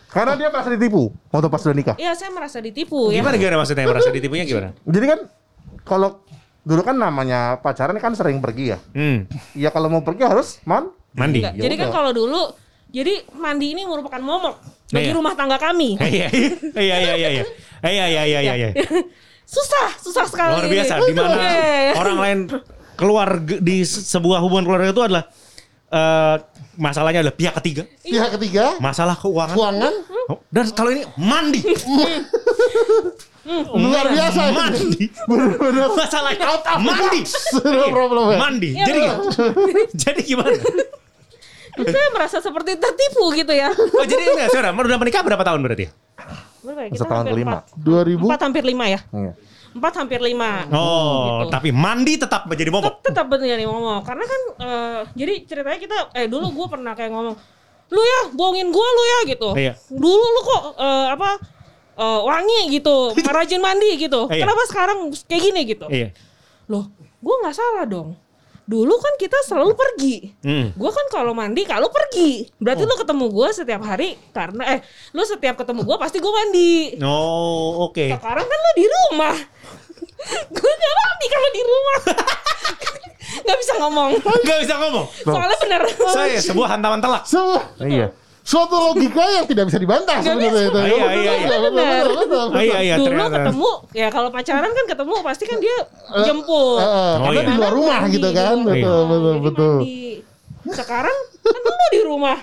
Karena 0.08 0.32
dia 0.34 0.48
merasa 0.48 0.68
ditipu 0.68 1.02
waktu 1.28 1.46
pas 1.46 1.62
udah 1.62 1.74
nikah. 1.74 1.96
iya 1.96 2.12
saya 2.12 2.30
merasa 2.30 2.58
ditipu 2.58 3.08
ya 3.08 3.20
Gimana 3.20 3.36
gimana 3.36 3.56
maksudnya 3.58 3.84
merasa 3.84 4.10
ditipunya 4.10 4.42
gimana? 4.42 4.74
Jadi 4.80 5.06
kan 5.06 5.20
kalau 5.82 6.20
dulu 6.60 6.82
kan 6.82 6.96
namanya 6.96 7.40
pacaran 7.56 7.94
kan 7.96 8.12
sering 8.12 8.38
pergi 8.38 8.74
ya. 8.74 8.78
Hmm, 8.90 9.30
Ya 9.52 9.70
kalau 9.70 9.86
mau 9.88 10.02
pergi 10.02 10.24
harus 10.24 10.58
man. 10.62 10.90
mandi. 11.12 11.40
Ya 11.40 11.54
jadi 11.54 11.74
kan 11.78 11.88
kalau 11.90 12.10
dulu 12.10 12.52
jadi 12.88 13.24
mandi 13.32 13.72
ini 13.72 13.82
merupakan 13.82 14.18
momok 14.18 14.58
bagi 14.88 15.08
Iya. 15.08 15.14
rumah 15.14 15.32
tangga 15.32 15.56
kami. 15.56 15.94
Iya 16.02 16.26
iya 16.74 16.96
iya 16.96 17.14
iya 17.14 17.28
iya. 17.32 17.44
Iya 17.82 18.04
iya 18.04 18.22
iya 18.24 18.40
iya 18.42 18.54
iya. 18.56 18.68
susah, 19.46 19.94
susah 19.96 20.26
sekali. 20.26 20.52
Luar 20.52 20.66
biasa 20.66 20.92
di 21.00 21.12
mana 21.12 21.30
Iya, 21.32 21.46
iya, 21.46 21.54
iya. 21.62 21.92
orang 21.94 22.16
lain 22.18 22.38
keluar 22.94 23.28
di 23.38 23.84
se- 23.84 24.02
sebuah 24.02 24.40
hubungan 24.40 24.64
keluarga 24.64 24.88
itu 24.88 24.98
adalah 25.00 25.24
eh, 25.88 26.36
masalahnya 26.76 27.22
adalah 27.22 27.34
pihak 27.34 27.54
ketiga, 27.58 27.82
Pihak 28.00 28.30
ketiga, 28.36 28.76
masalah 28.78 29.14
keuangan. 29.14 29.54
keuangan 29.54 29.94
Oh, 30.26 30.38
Dan 30.48 30.66
kalau 30.72 30.90
ini 30.90 31.06
mandi. 31.16 31.62
luar 33.72 34.10
biasa. 34.10 34.40
Mandi. 34.50 35.06
Bener-bener 35.24 35.86
Masalahnya 35.94 36.44
Out 36.44 36.64
of 36.66 36.78
mandi. 36.82 37.20
box. 37.22 37.28
No 37.62 37.86
problem 37.88 38.24
ya. 38.26 38.38
Mandi. 38.38 38.70
Iya, 38.74 38.84
Jadi 38.84 39.00
jadi 40.02 40.20
gimana? 40.24 40.56
Saya 41.76 42.08
merasa 42.10 42.40
seperti 42.40 42.74
tertipu 42.74 43.30
gitu 43.30 43.52
ya. 43.52 43.68
Oh 43.70 44.02
jadi 44.02 44.32
enggak, 44.32 44.48
saudara, 44.50 44.72
udah 44.72 44.98
menikah 44.98 45.22
berapa 45.22 45.44
tahun 45.44 45.60
berarti? 45.60 45.86
Berapa 46.64 46.80
ya? 46.82 46.88
Kita 46.90 47.04
Setahun 47.04 47.24
kelima. 47.28 47.62
empat. 47.62 47.64
2000 47.78 48.26
Empat 48.26 48.40
hampir 48.42 48.62
lima 48.64 48.84
ya. 48.88 49.00
Iya. 49.12 49.32
Empat 49.76 49.92
hampir 50.00 50.18
lima. 50.24 50.64
Oh, 50.72 51.44
Gitu. 51.44 51.52
tapi 51.52 51.68
mandi 51.70 52.16
tetap 52.16 52.48
menjadi 52.48 52.72
momok. 52.72 53.04
Tetap 53.04 53.28
nih 53.28 53.68
ngomong. 53.68 54.00
Karena 54.02 54.24
kan 54.24 54.40
eh, 54.56 55.00
jadi 55.12 55.34
ceritanya 55.44 55.78
kita 55.78 55.96
eh 56.16 56.26
dulu 56.26 56.48
gue 56.56 56.66
pernah 56.72 56.96
kayak 56.96 57.12
ngomong, 57.12 57.36
lu 57.92 58.00
ya 58.00 58.20
bohongin 58.32 58.72
gue 58.72 58.86
lu 58.88 59.02
ya 59.04 59.18
gitu. 59.36 59.48
Iya. 59.52 59.72
Dulu 59.92 60.24
lu 60.32 60.40
kok 60.42 60.62
eh, 60.80 61.06
apa 61.12 61.30
eh, 62.00 62.20
wangi 62.24 62.60
gitu, 62.72 63.12
rajin 63.36 63.60
mandi 63.60 64.00
gitu. 64.00 64.32
Iya. 64.32 64.48
Kenapa 64.48 64.62
sekarang 64.72 64.98
kayak 65.28 65.42
gini 65.44 65.60
gitu? 65.68 65.86
Iya. 65.92 66.16
Loh, 66.72 66.88
gue 67.20 67.34
nggak 67.44 67.54
salah 67.54 67.84
dong. 67.84 68.16
Dulu 68.66 68.98
kan 68.98 69.14
kita 69.14 69.38
selalu 69.46 69.78
pergi. 69.78 70.14
Hmm. 70.42 70.74
Gue 70.74 70.90
kan 70.90 71.06
kalau 71.14 71.30
mandi 71.30 71.62
kalau 71.62 71.86
pergi. 71.86 72.50
Berarti 72.58 72.82
lu 72.82 72.98
ketemu 72.98 73.24
gue 73.30 73.48
setiap 73.54 73.82
hari 73.86 74.18
karena 74.34 74.62
eh 74.74 74.80
lu 75.14 75.22
setiap 75.22 75.54
ketemu 75.62 75.86
gue 75.86 75.96
pasti 76.02 76.18
gue 76.18 76.32
mandi. 76.34 76.98
Oh, 76.98 77.86
oke. 77.86 78.10
Sekarang 78.10 78.42
kan 78.42 78.58
lu 78.58 78.70
di 78.74 78.86
rumah. 78.90 79.36
Gue 80.48 80.72
gak 80.72 80.94
mandi 80.96 81.26
kalau 81.26 81.48
di 81.50 81.62
rumah. 81.62 81.98
gak 83.46 83.56
bisa 83.58 83.72
ngomong. 83.78 84.10
Enggak 84.16 84.58
bisa 84.62 84.74
ngomong. 84.76 85.04
Soalnya 85.22 85.58
bener. 85.60 85.82
Saya 86.10 86.38
sebuah 86.40 86.68
hantaman 86.72 86.98
telak. 86.98 87.22
So, 87.24 87.58
Iya. 87.78 88.10
suatu 88.40 88.78
logika 88.78 89.26
yang 89.32 89.44
tidak 89.44 89.66
bisa 89.66 89.78
dibantah 89.78 90.22
sebenarnya 90.22 90.50
bisa. 90.50 90.70
itu. 90.70 90.78
Iya, 90.78 91.06
iya, 91.12 91.32
iya. 91.34 91.58
Benar. 91.66 92.04
iya 92.56 92.78
iya 92.80 92.94
Dulu 92.96 93.24
ketemu 93.26 93.70
ya 93.92 94.06
kalau 94.08 94.28
pacaran 94.30 94.70
kan 94.70 94.84
ketemu 94.86 95.14
pasti 95.20 95.44
kan 95.44 95.58
dia 95.58 95.76
jemput. 96.22 96.78
Eh, 96.78 96.86
Oh, 96.86 97.14
karena 97.22 97.40
iya. 97.42 97.42
di 97.44 97.54
luar 97.54 97.72
rumah 97.74 97.98
Mandi 98.02 98.14
gitu 98.16 98.28
kan. 98.30 98.56
Betul, 98.62 99.00
betul, 99.06 99.34
betul. 99.42 99.76
sekarang 100.66 101.16
kan 101.42 101.60
lu 101.62 101.86
di 101.94 102.00
rumah. 102.02 102.38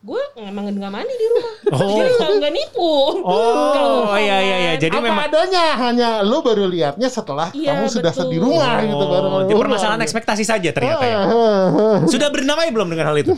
Gue 0.00 0.16
emang 0.40 0.64
nggak 0.64 0.88
mandi 0.88 1.12
di 1.12 1.26
rumah. 1.28 1.54
Oh. 1.76 2.00
Jadi 2.00 2.10
nggak 2.16 2.30
nggak 2.40 2.52
nipu. 2.56 2.92
Oh 3.20 4.16
iya 4.16 4.40
iya 4.40 4.56
iya. 4.58 4.72
Jadi 4.80 4.96
Apa 4.96 5.04
memang 5.04 5.28
adanya 5.28 5.64
hanya 5.78 6.08
lu 6.24 6.40
baru 6.40 6.64
lihatnya 6.66 7.06
setelah 7.06 7.52
Iya, 7.52 7.76
kamu 7.78 7.86
sudah 7.86 8.10
betul. 8.10 8.32
di 8.32 8.38
rumah 8.40 8.80
gitu 8.80 9.04
baru. 9.04 9.26
Oh, 9.28 9.40
jadi 9.44 9.60
permasalahan 9.60 10.02
ekspektasi 10.02 10.42
saja 10.42 10.68
ternyata 10.72 11.04
ya. 11.04 11.18
Ah, 11.20 12.00
Sudah 12.12 12.32
bernamai 12.32 12.72
belum 12.72 12.88
dengan 12.88 13.12
hal 13.12 13.16
itu? 13.20 13.36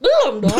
Belum 0.00 0.32
dong. 0.40 0.56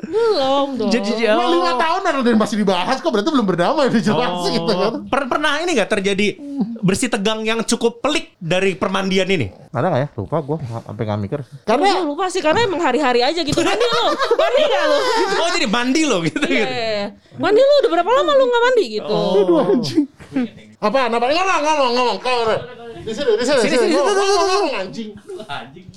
Belum 0.00 0.68
dong. 0.78 0.90
Jadi 0.90 1.10
Nah, 1.20 1.46
lima 1.46 1.72
tahun 1.76 2.00
dan 2.20 2.36
masih 2.36 2.56
dibahas 2.58 2.96
kok 2.98 3.10
berarti 3.10 3.28
belum 3.28 3.46
berdamai 3.46 3.86
udah 3.86 4.02
jelas 4.02 4.30
Oh. 4.32 4.48
gitu 4.48 4.72
kan. 4.72 4.92
Per- 5.06 5.28
pernah 5.28 5.60
ini 5.60 5.70
nggak 5.72 5.90
terjadi 5.90 6.26
bersih 6.80 7.06
tegang 7.06 7.42
yang 7.42 7.60
cukup 7.62 8.00
pelik 8.00 8.34
dari 8.36 8.74
permandian 8.74 9.28
ini? 9.28 9.52
Ada 9.70 9.86
nggak 9.86 10.00
ya? 10.00 10.08
Lupa 10.16 10.36
gue 10.40 10.56
sampai 10.62 11.02
nggak 11.04 11.20
mikir. 11.20 11.40
Karena 11.62 12.00
lupa 12.00 12.26
sih 12.26 12.40
karena 12.40 12.64
emang 12.64 12.80
hari-hari 12.80 13.20
aja 13.20 13.40
gitu. 13.40 13.54
Mandi 13.56 13.84
lu, 13.84 14.02
mandi 14.34 14.62
gak 14.64 14.84
lu? 14.84 14.98
Oh 15.36 15.48
jadi 15.52 15.66
mandi 15.66 16.02
loh 16.04 16.20
gitu. 16.22 16.38
Iya, 16.40 16.48
gitu. 16.48 16.72
iya. 16.72 17.04
Mandi 17.36 17.60
lu 17.60 17.74
udah 17.80 17.90
berapa 17.92 18.10
lama 18.10 18.32
lu 18.32 18.44
nggak 18.46 18.62
mandi 18.64 18.84
gitu? 18.90 19.14
Oh. 19.14 19.68
Apa? 20.80 20.98
Apa? 21.08 21.26
Ngomong 21.28 21.60
ngomong 21.60 21.90
ngomong 21.92 22.18
kau 22.18 22.40
di 23.00 23.12
sini 23.12 23.32
di 23.32 23.44
sini 23.44 23.60
di 23.64 23.68
Sini, 23.70 23.96
ngomong 23.96 24.12
ngomong, 24.12 24.44
ngomong, 24.44 24.74
anjing. 24.76 25.08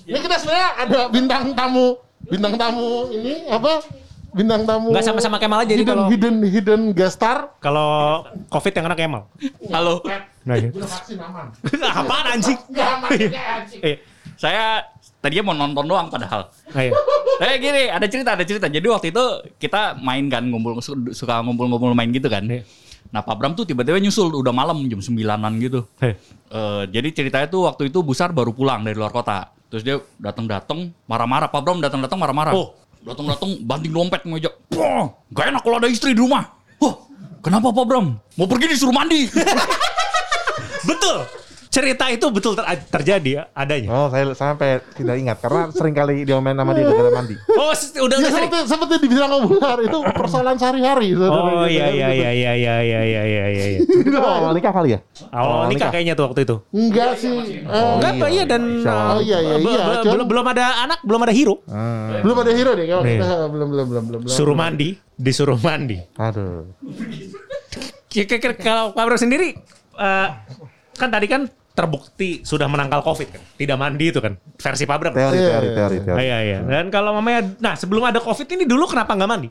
Ini 0.03 0.17
kita 0.17 0.35
sebenarnya 0.35 0.69
ada 0.77 0.99
bintang 1.07 1.43
tamu 1.53 1.95
bintang 2.21 2.55
tamu 2.55 3.07
ini 3.09 3.47
apa? 3.47 3.83
Bintang 4.29 4.63
tamu 4.63 4.89
Nggak 4.89 5.05
sama-sama 5.05 5.37
Kemal 5.37 5.61
aja, 5.61 5.69
jadi 5.69 5.79
hidden, 5.79 5.93
kalau- 5.93 6.09
hidden 6.09 6.35
hidden 6.43 6.81
guest 6.91 7.15
star. 7.15 7.53
Kalau 7.59 8.23
covid 8.47 8.73
yang 8.73 8.85
kena 8.87 8.97
Kemal. 8.97 9.21
Halo. 9.69 10.01
Nah, 10.43 10.55
iya. 10.55 10.69
Udah 10.69 10.89
vaksin 10.89 11.17
aman. 11.17 11.47
Apaan 12.01 12.25
anjing? 12.31 12.57
Enggak 12.65 12.87
aman 12.91 13.09
kayak 13.13 13.31
anjing. 13.61 13.81
Eh, 13.81 13.95
Saya 14.33 14.81
tadinya 15.19 15.43
mau 15.45 15.55
nonton 15.55 15.85
doang 15.85 16.09
padahal. 16.09 16.49
ayo. 16.71 16.91
Eh 17.35 17.57
gini, 17.57 17.89
ada 17.89 18.05
cerita, 18.05 18.33
ada 18.33 18.41
cerita. 18.41 18.65
Jadi 18.67 18.85
waktu 18.85 19.09
itu 19.09 19.23
kita 19.57 19.97
main 19.97 20.25
kan 20.27 20.43
ngumpul 20.43 20.77
su- 20.79 21.11
suka 21.11 21.41
ngumpul-ngumpul 21.41 21.91
main 21.91 22.09
gitu 22.09 22.25
kan. 22.27 22.41
Iya. 22.43 22.61
Nah, 23.09 23.21
Pak 23.21 23.35
Bram 23.35 23.53
tuh 23.53 23.63
tiba-tiba 23.63 23.97
nyusul 23.97 24.29
udah 24.31 24.49
malam 24.49 24.81
jam 24.83 24.97
9-an 24.97 25.53
gitu. 25.59 25.85
Eh, 25.99 26.13
Eh, 26.49 26.83
jadi 26.87 27.09
ceritanya 27.11 27.47
tuh 27.47 27.65
waktu 27.65 27.89
itu 27.89 28.01
Busar 28.01 28.29
baru 28.29 28.49
pulang 28.49 28.81
dari 28.81 28.93
luar 28.93 29.09
kota. 29.09 29.49
Terus 29.73 29.81
dia 29.81 29.97
datang-datang 30.21 30.93
marah-marah. 31.09 31.49
Pak 31.49 31.61
Bram 31.65 31.81
datang-datang 31.81 32.21
marah-marah. 32.21 32.53
Oh. 32.53 32.77
Datang-datang 33.01 33.57
banting 33.65 33.89
dompet 33.89 34.21
meja. 34.29 34.53
Wah, 34.69 35.09
gak 35.33 35.49
enak 35.49 35.65
kalau 35.65 35.81
ada 35.81 35.89
istri 35.89 36.13
di 36.13 36.21
rumah. 36.21 36.45
Wah, 36.77 36.93
kenapa 37.41 37.73
Pak 37.73 37.85
Bram? 37.89 38.21
Mau 38.37 38.45
pergi 38.45 38.69
disuruh 38.69 38.93
mandi. 38.93 39.25
Betul. 40.93 41.25
Cerita 41.73 42.05
itu 42.05 42.29
betul 42.29 42.53
ter- 42.53 42.85
terjadi 42.85 43.29
ya, 43.33 43.43
adanya. 43.49 43.89
Oh, 43.89 44.05
saya 44.05 44.29
sampai 44.37 44.77
tidak 44.93 45.17
ingat 45.17 45.41
karena 45.41 45.73
sering 45.73 45.97
kali 45.97 46.21
dia 46.21 46.37
main 46.37 46.53
sama 46.53 46.77
dia 46.77 46.85
gara 46.85 47.09
mandi. 47.09 47.33
Oh, 47.49 47.73
udah 47.73 48.17
Ya 48.21 48.29
sering. 48.29 48.45
seperti 48.45 48.57
seperti 48.69 48.93
dibilang 49.01 49.41
Om 49.41 49.49
Bular 49.49 49.81
itu 49.81 49.97
persoalan 50.13 50.53
sehari-hari. 50.53 51.17
Oh 51.17 51.65
iya 51.65 51.89
iya 51.89 52.07
iya 52.13 52.29
iya 52.29 52.51
iya 52.53 52.75
iya 52.77 53.01
iya 53.01 53.21
iya 53.25 53.45
iya. 53.49 53.65
iya. 53.73 53.79
Awal 54.21 54.53
nikah 54.53 54.69
kali 54.69 54.93
ya? 54.93 54.99
Awal 55.33 55.73
nikah 55.73 55.89
kayaknya 55.89 56.13
tuh 56.13 56.25
waktu 56.29 56.45
itu. 56.45 56.55
Enggak 56.69 57.11
sih. 57.17 57.65
Eh, 57.65 57.89
Enggak, 57.97 58.13
iya, 58.21 58.27
iya 58.29 58.43
dan 58.45 58.61
uh, 58.85 59.17
Oh, 59.17 59.21
iya, 59.25 59.37
iya, 59.41 59.55
iya. 59.57 60.05
belum 60.05 60.29
belum 60.29 60.45
ada 60.53 60.65
anak, 60.85 61.01
belum 61.01 61.25
ada 61.25 61.33
hero. 61.33 61.57
belum 62.21 62.37
ada 62.37 62.51
hero 62.53 62.71
deh 62.77 62.85
kalau 62.85 63.01
belum 63.49 63.67
belum 63.73 63.85
belum 63.89 64.03
belum. 64.13 64.19
Suruh 64.29 64.53
mandi, 64.53 64.93
disuruh 65.17 65.57
mandi. 65.57 65.97
Aduh. 66.21 66.69
Kira-kira 68.05 68.53
kalau 68.53 68.93
Pak 68.93 69.03
Bro 69.09 69.17
sendiri 69.17 69.57
eh, 69.97 70.27
kan 70.93 71.09
tadi 71.09 71.25
kan 71.25 71.49
terbukti 71.73 72.45
sudah 72.45 72.69
menangkal 72.69 73.01
Covid 73.01 73.27
kan. 73.33 73.41
Tidak 73.57 73.77
mandi 73.77 74.05
itu 74.09 74.21
kan 74.21 74.37
versi 74.55 74.85
Pak 74.85 74.97
Bram. 74.97 75.13
Teori, 75.13 75.37
Iya, 75.37 75.49
teori, 75.49 75.67
iya, 75.67 75.75
teori, 75.75 75.95
Ah, 75.97 76.03
teori. 76.05 76.17
Iya 76.21 76.37
iya. 76.45 76.59
Dan 76.61 76.85
kalau 76.87 77.17
mamanya 77.17 77.41
nah 77.57 77.73
sebelum 77.73 78.05
ada 78.05 78.21
Covid 78.21 78.45
ini 78.47 78.63
dulu 78.63 78.85
kenapa 78.85 79.13
nggak 79.13 79.29
mandi? 79.29 79.49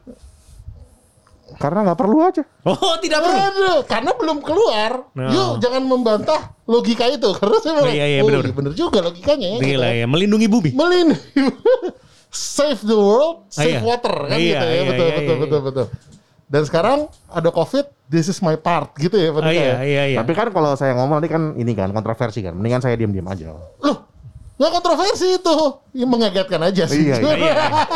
Karena 1.53 1.85
nggak 1.85 1.99
perlu 2.01 2.17
aja. 2.25 2.43
Oh, 2.65 2.97
tidak 2.97 3.21
perlu. 3.21 3.37
Aduh, 3.37 3.79
karena 3.85 4.11
belum 4.17 4.41
keluar. 4.41 5.05
No. 5.13 5.29
Yuk, 5.29 5.51
jangan 5.61 5.83
membantah 5.85 6.41
logika 6.65 7.05
itu. 7.07 7.29
Karena 7.39 7.57
saya 7.61 7.77
Oh, 7.77 7.93
iya, 7.93 8.07
iya, 8.09 8.19
oh, 8.25 8.33
benar, 8.33 8.41
benar. 8.49 8.57
benar 8.57 8.73
juga 8.73 8.99
logikanya 9.05 9.47
ya. 9.47 9.59
Gila 9.61 9.89
gitu. 9.93 10.01
ya, 10.01 10.07
melindungi 10.09 10.49
bumi. 10.49 10.71
Melindungi 10.73 11.21
save 12.33 12.81
the 12.81 12.97
world, 12.97 13.45
save 13.53 13.77
iya. 13.77 13.81
water 13.85 14.15
kan 14.33 14.37
Iya, 14.41 14.49
gitu 14.57 14.65
ya. 14.65 14.73
iya, 14.73 14.83
betul, 14.89 15.05
iya, 15.05 15.13
betul, 15.13 15.35
iya, 15.37 15.43
betul, 15.45 15.61
betul. 15.61 15.87
Dan 16.53 16.62
sekarang 16.62 16.99
ada 17.27 17.49
Covid, 17.49 17.88
this 18.07 18.29
is 18.29 18.37
my 18.38 18.53
part 18.55 18.93
gitu 18.95 19.17
ya 19.17 19.33
Oh, 19.33 19.41
iya 19.41 19.73
ya. 19.73 19.77
iya 19.81 20.03
iya. 20.07 20.17
Tapi 20.21 20.37
kan 20.37 20.53
kalau 20.53 20.77
saya 20.77 20.93
ngomong 20.93 21.17
nanti 21.17 21.33
kan 21.33 21.57
ini 21.57 21.73
kan 21.73 21.88
kontroversi 21.91 22.45
kan. 22.45 22.53
Mendingan 22.53 22.79
saya 22.79 22.93
diam-diam 22.93 23.25
aja. 23.25 23.57
Loh, 23.81 23.97
nggak 24.55 24.69
kontroversi 24.71 25.33
itu. 25.33 25.57
Ya, 25.91 26.05
mengagetkan 26.05 26.61
aja 26.61 26.85
sih. 26.85 27.09
Iya, 27.09 27.17
iya. 27.17 27.25
Iya, 27.25 27.35
iya. 27.41 27.55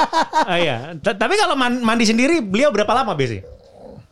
Ah, 0.49 0.57
iya. 0.57 0.77
Ta- 0.97 1.13
Tapi 1.15 1.37
kalau 1.37 1.53
man- 1.53 1.85
mandi 1.85 2.09
sendiri 2.09 2.41
beliau 2.41 2.73
berapa 2.73 2.89
lama 2.89 3.13
biasanya? 3.13 3.45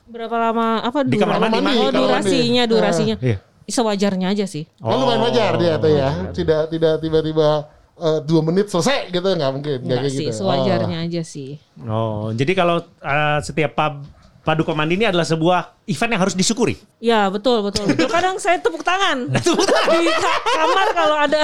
Berapa 0.05 0.37
lama 0.37 0.67
apa 0.85 0.99
Di 1.03 1.17
kamar 1.17 1.41
mandi, 1.41 1.57
Oh, 1.57 1.63
mandi, 1.63 1.81
kamar 1.81 1.93
durasinya, 1.97 2.63
mandi. 2.63 2.73
durasinya. 2.77 3.17
Iya. 3.19 3.37
Sewajarnya 3.65 4.27
aja 4.29 4.45
sih. 4.45 4.69
Kan 4.77 4.93
lumayan 4.95 5.25
wajar 5.25 5.57
dia 5.57 5.81
tuh 5.81 5.89
ya. 5.89 6.09
Tidak 6.31 6.63
tidak 6.69 7.01
tiba-tiba 7.01 7.65
eh, 7.97 8.19
dua 8.21 8.45
menit 8.45 8.69
selesai 8.69 9.09
gitu 9.09 9.25
nggak 9.25 9.51
mungkin. 9.51 9.77
Nggak 9.81 9.89
Enggak 9.89 10.01
kayak 10.05 10.13
sih, 10.13 10.27
gitu. 10.29 10.37
sewajarnya 10.37 10.99
aja 11.01 11.23
sih. 11.25 11.51
Oh, 11.81 12.29
jadi 12.31 12.53
kalau 12.53 12.77
eh, 12.85 13.39
setiap 13.41 13.73
pub 13.73 14.05
Paduka 14.45 14.77
Mandi 14.77 14.95
ini 14.95 15.09
adalah 15.09 15.25
sebuah 15.25 15.73
event 15.89 16.11
yang 16.13 16.21
harus 16.21 16.37
disyukuri. 16.37 16.77
Ya 17.01 17.33
betul 17.33 17.65
betul 17.65 17.89
betul. 17.89 18.13
Kadang 18.21 18.37
saya 18.37 18.61
tepuk 18.61 18.85
tangan. 18.85 19.25
Tepuk 19.35 19.65
tangan. 19.65 19.97
di 19.97 20.13
ka- 20.13 20.43
kamar 20.45 20.87
kalau 20.93 21.17
ada 21.17 21.41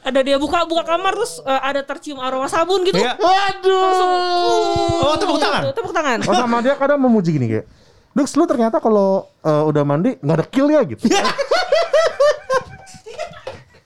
ada 0.00 0.20
dia 0.22 0.38
buka 0.38 0.62
buka 0.62 0.86
kamar 0.86 1.10
terus 1.12 1.42
eh, 1.42 1.60
ada 1.60 1.82
tercium 1.82 2.22
aroma 2.22 2.46
sabun 2.46 2.86
gitu. 2.86 3.02
Iya. 3.02 3.18
Waduh. 3.18 5.10
Oh, 5.10 5.16
tepuk 5.18 5.42
tangan. 5.42 5.62
Tuh, 5.66 5.74
Tepuk 5.82 5.90
tangan. 5.90 6.18
Oh 6.22 6.34
sama 6.34 6.62
dia 6.62 6.78
kadang 6.78 7.02
memuji 7.02 7.34
gini 7.34 7.50
kayak. 7.50 7.66
Dux 8.14 8.30
lu 8.32 8.46
ternyata 8.46 8.78
kalau 8.78 9.26
eh, 9.42 9.62
udah 9.66 9.82
mandi 9.82 10.14
nggak 10.16 10.36
ada 10.38 10.46
kill 10.46 10.70
ya 10.70 10.86
gitu. 10.86 11.02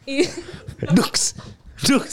Iya. 0.05 0.29
Dux. 0.93 1.33
Dux. 1.81 2.07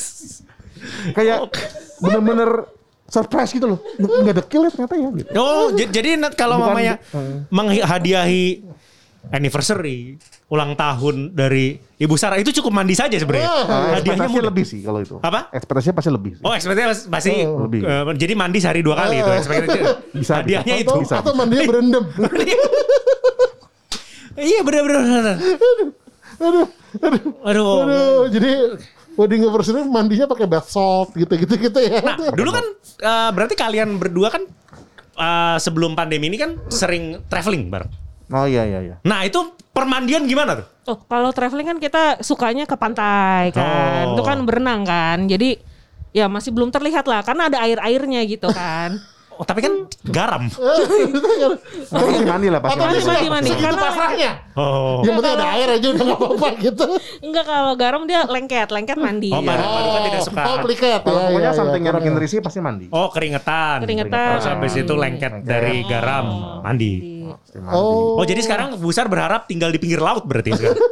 kayak 1.12 1.52
bener-bener 2.00 2.70
surprise 3.08 3.52
gitu 3.52 3.68
loh. 3.68 3.80
Nggak 3.98 4.34
ada 4.34 4.44
kill 4.44 4.64
ya 4.64 4.72
ternyata 4.72 4.96
ya 4.96 5.10
gitu. 5.16 5.30
Oh, 5.36 5.72
jadi 5.72 6.10
kalau 6.34 6.60
Bukan- 6.60 6.70
mamanya 6.70 6.94
Hmm. 7.10 7.48
menghadiahi 7.50 8.46
anniversary, 9.28 10.16
ulang 10.48 10.72
tahun 10.74 11.36
dari 11.36 11.76
Ibu 11.98 12.16
Sarah 12.16 12.38
itu 12.38 12.54
cukup 12.54 12.72
mandi 12.72 12.94
saja 12.94 13.12
sebenarnya. 13.14 13.50
Ah, 13.50 13.60
Eh, 13.92 14.00
Hadiahnya 14.00 14.30
mudah. 14.30 14.48
lebih 14.48 14.64
sih 14.64 14.80
kalau 14.80 15.00
itu. 15.02 15.20
Apa? 15.20 15.52
Ekspektasinya 15.52 15.96
pasti 15.96 16.12
lebih. 16.14 16.32
Sih. 16.36 16.44
Oh, 16.44 16.54
ekspektasinya 16.54 16.90
pasti 17.10 17.32
lebih. 17.44 17.80
eh, 17.84 18.04
jadi 18.16 18.34
mandi 18.34 18.60
sehari 18.60 18.80
dua 18.80 18.96
kali 18.96 19.20
itu 19.20 19.32
ekspektasinya. 19.34 19.92
Bisa, 20.22 20.34
Hadiahnya 20.40 20.74
bisa. 20.74 20.84
itu. 20.84 20.92
Atau, 20.92 21.04
Bisa. 21.04 21.16
atau 21.20 21.34
mandinya 21.40 21.64
berendam. 21.66 22.04
Iya 24.38 24.60
benar-benar. 24.62 25.42
aduh, 26.38 26.68
aduh, 27.02 27.22
Aduh. 27.42 27.68
aduh. 27.82 28.22
Jadi 28.30 28.52
wedding 29.18 29.42
anniversary 29.44 29.82
mandinya 29.84 30.30
pakai 30.30 30.46
bath 30.46 30.70
salt 30.70 31.12
gitu-gitu 31.18 31.58
gitu 31.58 31.80
ya. 31.82 32.00
Nah, 32.06 32.32
dulu 32.32 32.50
kan 32.54 32.66
eh, 33.02 33.30
berarti 33.34 33.58
kalian 33.58 33.98
berdua 33.98 34.30
kan 34.30 34.46
eh, 35.18 35.58
sebelum 35.58 35.98
pandemi 35.98 36.30
ini 36.30 36.38
kan 36.38 36.56
sering 36.70 37.26
traveling 37.28 37.68
bareng. 37.74 37.90
Oh 38.28 38.46
iya 38.46 38.64
iya 38.68 38.80
iya. 38.84 38.96
Nah, 39.08 39.24
itu 39.24 39.56
permandian 39.72 40.28
gimana 40.28 40.60
tuh? 40.62 40.68
Oh, 40.88 40.98
kalau 41.08 41.32
traveling 41.32 41.68
kan 41.76 41.80
kita 41.80 42.04
sukanya 42.22 42.68
ke 42.68 42.76
pantai 42.76 43.56
kan. 43.56 44.12
Oh. 44.12 44.16
Itu 44.16 44.24
kan 44.24 44.44
berenang 44.44 44.84
kan. 44.84 45.26
Jadi 45.26 45.58
ya 46.12 46.30
masih 46.32 46.52
belum 46.56 46.72
terlihat 46.72 47.08
lah 47.08 47.24
karena 47.24 47.48
ada 47.48 47.64
air-airnya 47.64 48.22
gitu 48.28 48.52
kan. 48.54 48.96
Oh, 49.38 49.46
tapi 49.46 49.62
kan 49.62 49.74
garam. 50.04 50.50
Pasti 51.94 52.24
mandi 52.26 52.48
lah 52.50 52.60
pasti 52.60 52.78
mandi. 52.78 53.00
mandi, 53.06 53.28
mandi. 53.30 53.50
Karena- 53.54 53.80
pasrahnya. 53.80 54.32
Oh. 54.58 55.06
Yang 55.06 55.14
penting 55.22 55.34
ada 55.38 55.48
air 55.54 55.68
aja 55.78 55.88
udah 55.94 56.04
gak 56.04 56.18
apa-apa 56.18 56.48
gitu. 56.58 56.86
Enggak 57.22 57.46
kalau 57.46 57.74
garam 57.78 58.02
dia 58.04 58.26
lengket, 58.26 58.68
lengket 58.74 58.98
mandi. 58.98 59.30
Oh, 59.30 59.40
Pak 59.40 59.56
Paduka 59.56 60.00
tidak 60.04 60.22
suka. 60.26 60.42
Oh, 60.44 60.56
pliket. 60.66 61.00
Kalau 61.00 61.18
Ya, 61.18 61.26
pokoknya 61.30 61.40
ya, 61.40 61.46
ya, 61.46 61.52
something 61.54 61.82
yang 61.82 61.94
kurang 61.94 62.06
bikin 62.10 62.14
risih 62.18 62.40
pasti 62.42 62.60
mandi. 62.60 62.86
Oh, 62.90 63.08
keringetan. 63.08 63.78
Keringetan. 63.86 64.30
Terus 64.36 64.48
habis 64.50 64.74
itu 64.76 64.94
lengket 64.94 65.34
dari 65.46 65.86
garam, 65.86 66.26
mandi. 66.66 66.94
Pasti 67.38 67.58
mandi. 67.62 67.78
Oh, 67.78 68.18
Oh, 68.18 68.26
jadi 68.26 68.42
sekarang 68.42 68.82
Busar 68.82 69.06
berharap 69.06 69.46
tinggal 69.46 69.70
di 69.70 69.78
pinggir 69.78 70.02
laut 70.02 70.26
berarti 70.26 70.50
sekarang. 70.52 70.82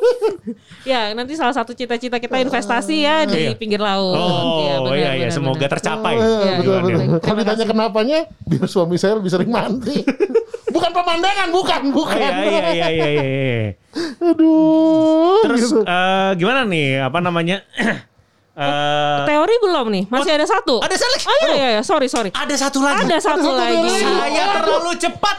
Ya, 0.86 1.10
nanti 1.12 1.34
salah 1.34 1.50
satu 1.50 1.74
cita-cita 1.74 2.16
kita 2.16 2.38
investasi 2.38 3.02
ya 3.02 3.26
di 3.26 3.50
Iya. 3.50 3.58
pinggir 3.58 3.82
laut. 3.82 4.14
Oh, 4.14 4.62
Iya, 4.62 4.74
benar, 4.78 4.94
iya 4.94 5.02
iya, 5.02 5.10
benar, 5.26 5.34
semoga 5.34 5.58
benar. 5.58 5.72
tercapai. 5.74 6.14
Iya, 6.14 6.22
Iya, 6.22 6.54
betul, 6.54 6.54
iya, 6.54 6.80
betul. 6.80 7.00
iya. 7.02 7.18
Kalau 7.18 7.36
ditanya 7.36 7.64
kenapanya, 7.66 8.18
biar 8.42 8.66
suami 8.66 8.94
saya 8.94 9.12
lebih 9.18 9.30
sering 9.30 9.50
mandi. 9.50 9.98
bukan 10.74 10.90
pemandangan, 10.92 11.48
bukan, 11.50 11.82
bukan. 11.90 12.18
Iya 12.18 12.30
iya 12.30 12.46
iya 12.46 12.88
iya 12.88 12.88
iya. 12.88 13.06
iya. 13.10 13.66
Aduh. 14.30 15.42
Terus 15.42 15.60
gitu. 15.66 15.80
eh, 15.82 16.30
gimana 16.36 16.60
nih 16.62 17.02
apa 17.02 17.18
namanya? 17.18 17.66
Eh, 18.56 19.18
Teori 19.28 19.54
belum 19.60 19.86
nih? 19.92 20.04
Masih 20.08 20.32
ada 20.32 20.48
satu. 20.48 20.80
ada 20.80 20.96
satu 20.96 21.12
lagi? 21.12 21.28
Oh 21.28 21.36
iya 21.44 21.52
iya, 21.52 21.68
iya. 21.76 21.82
sorry 21.84 22.08
sorry. 22.08 22.32
ada 22.32 22.54
satu 22.56 22.80
lagi. 22.80 23.04
Ada 23.04 23.16
satu 23.20 23.44
satu 23.44 23.50
lagi. 23.52 23.76
lagi. 23.76 24.00
Saya 24.00 24.44
terlalu 24.56 24.92
cepat. 24.96 25.36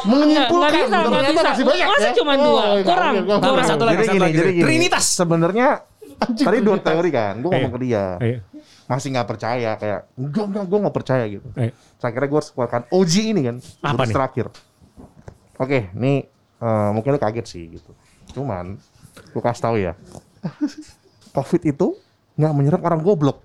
menyimpulkan. 0.00 0.70
Nggak 0.72 0.72
bisa, 0.72 0.88
nggak 0.88 1.04
ternyata 1.04 1.32
bisa. 1.36 1.50
masih 1.52 1.64
banyak 1.68 1.86
Masa 1.86 2.00
ya. 2.00 2.12
cuma 2.16 2.32
dua? 2.32 2.48
Oh, 2.64 2.76
Kurang, 2.80 3.14
nggak, 3.20 3.36
nggak, 3.36 3.50
kurang. 3.52 3.68
Satu 3.68 3.84
lagi, 3.84 3.94
Jadi 3.94 4.06
satu 4.08 4.14
gini, 4.16 4.24
lagi. 4.24 4.36
jadi 4.40 4.50
gini. 4.50 4.64
Trinitas. 4.64 5.04
Sebenarnya. 5.04 5.68
Tadi 6.20 6.58
dua 6.60 6.76
teori 6.80 7.10
kan, 7.10 7.34
gue 7.38 7.48
ngomong 7.48 7.72
Iya. 7.72 7.76
ke 7.76 7.80
dia. 7.84 8.04
Ayo, 8.18 8.36
Masih 8.84 9.08
nggak 9.12 9.28
percaya, 9.28 9.70
kayak, 9.76 10.00
enggak, 10.16 10.44
enggak, 10.48 10.64
gue 10.64 10.78
nggak 10.80 10.96
percaya 10.96 11.24
gitu. 11.28 11.48
kira 12.02 12.24
gue 12.24 12.38
harus 12.40 12.50
keluarkan 12.50 12.82
OG 12.88 13.14
ini 13.30 13.40
kan. 13.44 13.56
Apa 13.80 14.02
nih? 14.04 14.14
terakhir. 14.16 14.46
Oke, 15.56 15.78
ini 15.92 16.24
eh, 16.56 16.90
mungkin 16.92 17.10
lu 17.12 17.20
kaget 17.20 17.46
sih 17.46 17.64
gitu. 17.68 17.92
Cuman, 18.32 18.80
gue 19.30 19.42
kasih 19.44 19.60
tahu 19.60 19.76
ya. 19.76 19.92
Covid 21.36 21.62
itu 21.62 22.00
nggak 22.36 22.52
menyerang 22.54 22.82
orang 22.82 23.00
goblok. 23.00 23.38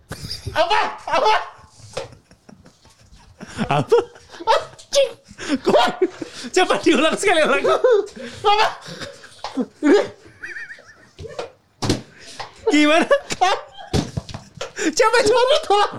Apa? 0.53 0.79
Apa? 1.09 1.33
Apa? 3.71 3.97
Kok- 5.45 5.99
Coba 6.45 6.75
diulang 6.81 7.15
sekali 7.17 7.41
lagi. 7.43 7.65
Apa? 8.41 8.67
Gimana? 12.71 13.07
Coba 14.95 15.17
coba. 15.21 15.55
Tolong. 15.61 15.91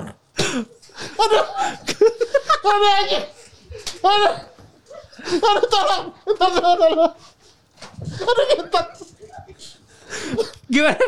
Aduh. 0.96 1.44
Aduh 2.66 2.90
anjing. 2.99 3.25
Aduh. 4.03 4.35
Aduh 5.27 5.66
tolong. 5.68 6.05
Tolong, 6.27 6.77
tolong. 6.77 7.12
Aduh 8.03 8.44
ngentot. 8.51 8.87
Gimana? 10.66 11.05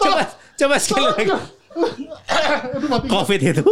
Coba 0.00 0.22
coba 0.60 0.76
sekali 0.76 1.06
lagi. 1.08 1.30
Aduh 2.76 2.88
mati. 2.88 3.06
Covid 3.14 3.40
itu. 3.40 3.66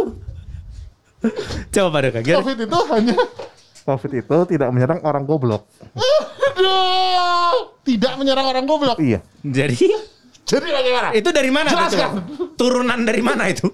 Coba 1.69 1.97
Doka. 2.01 2.19
Gimana? 2.23 2.39
Covid 2.41 2.57
itu 2.63 2.79
hanya 2.95 3.15
Covid 3.83 4.11
itu 4.23 4.37
tidak 4.55 4.69
menyerang 4.71 4.99
orang 5.01 5.23
goblok. 5.25 5.65
Aduh, 6.55 7.73
tidak 7.83 8.13
menyerang 8.21 8.45
orang 8.47 8.65
goblok. 8.69 8.97
Iya. 9.01 9.19
Jadi 9.41 9.89
Jadi 10.49 10.69
bagaimana? 10.69 11.07
itu 11.13 11.29
dari 11.29 11.51
mana? 11.53 11.69
Jelaskan. 11.69 12.09
Turunan 12.57 12.99
dari 13.05 13.21
mana 13.21 13.49
itu? 13.49 13.69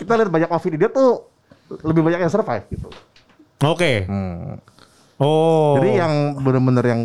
Kita 0.00 0.16
lihat 0.16 0.30
banyak 0.32 0.48
Covid 0.48 0.72
dia 0.80 0.90
tuh 0.92 1.28
lebih 1.84 2.04
banyak 2.04 2.20
yang 2.24 2.32
survive 2.32 2.64
gitu. 2.72 2.88
Oke. 3.64 4.04
Hmm. 4.04 4.60
Oh. 5.20 5.78
Jadi 5.80 5.90
yang 5.96 6.12
benar-benar 6.42 6.84
yang 6.84 7.00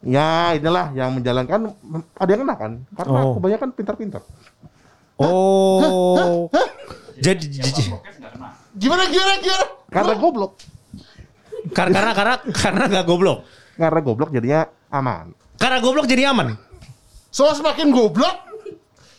ya 0.00 0.56
inilah 0.56 0.96
yang 0.96 1.12
menjalankan 1.12 1.76
ada 2.16 2.30
yang 2.32 2.40
kena 2.42 2.54
kan 2.56 2.72
karena 2.96 3.18
Oh. 3.20 3.32
kebanyakan 3.36 3.68
pintar-pintar. 3.76 4.22
Oh. 5.20 6.48
Jadi 7.20 7.52
jadi- 7.52 7.92
Gimana 8.72 9.04
gimana 9.06 9.34
gimana? 9.38 9.66
Karena 9.92 10.14
goblok. 10.16 10.52
karena 11.76 11.92
karena 12.00 12.12
karena 12.16 12.34
karena 12.48 12.82
nggak 12.88 13.04
goblok. 13.04 13.38
Karena 13.76 14.00
goblok 14.00 14.30
jadinya 14.32 14.60
aman. 14.88 15.36
Karena 15.60 15.78
goblok 15.84 16.08
jadi 16.08 16.32
aman. 16.32 16.56
So 17.28 17.52
semakin 17.52 17.92
goblok, 17.92 18.49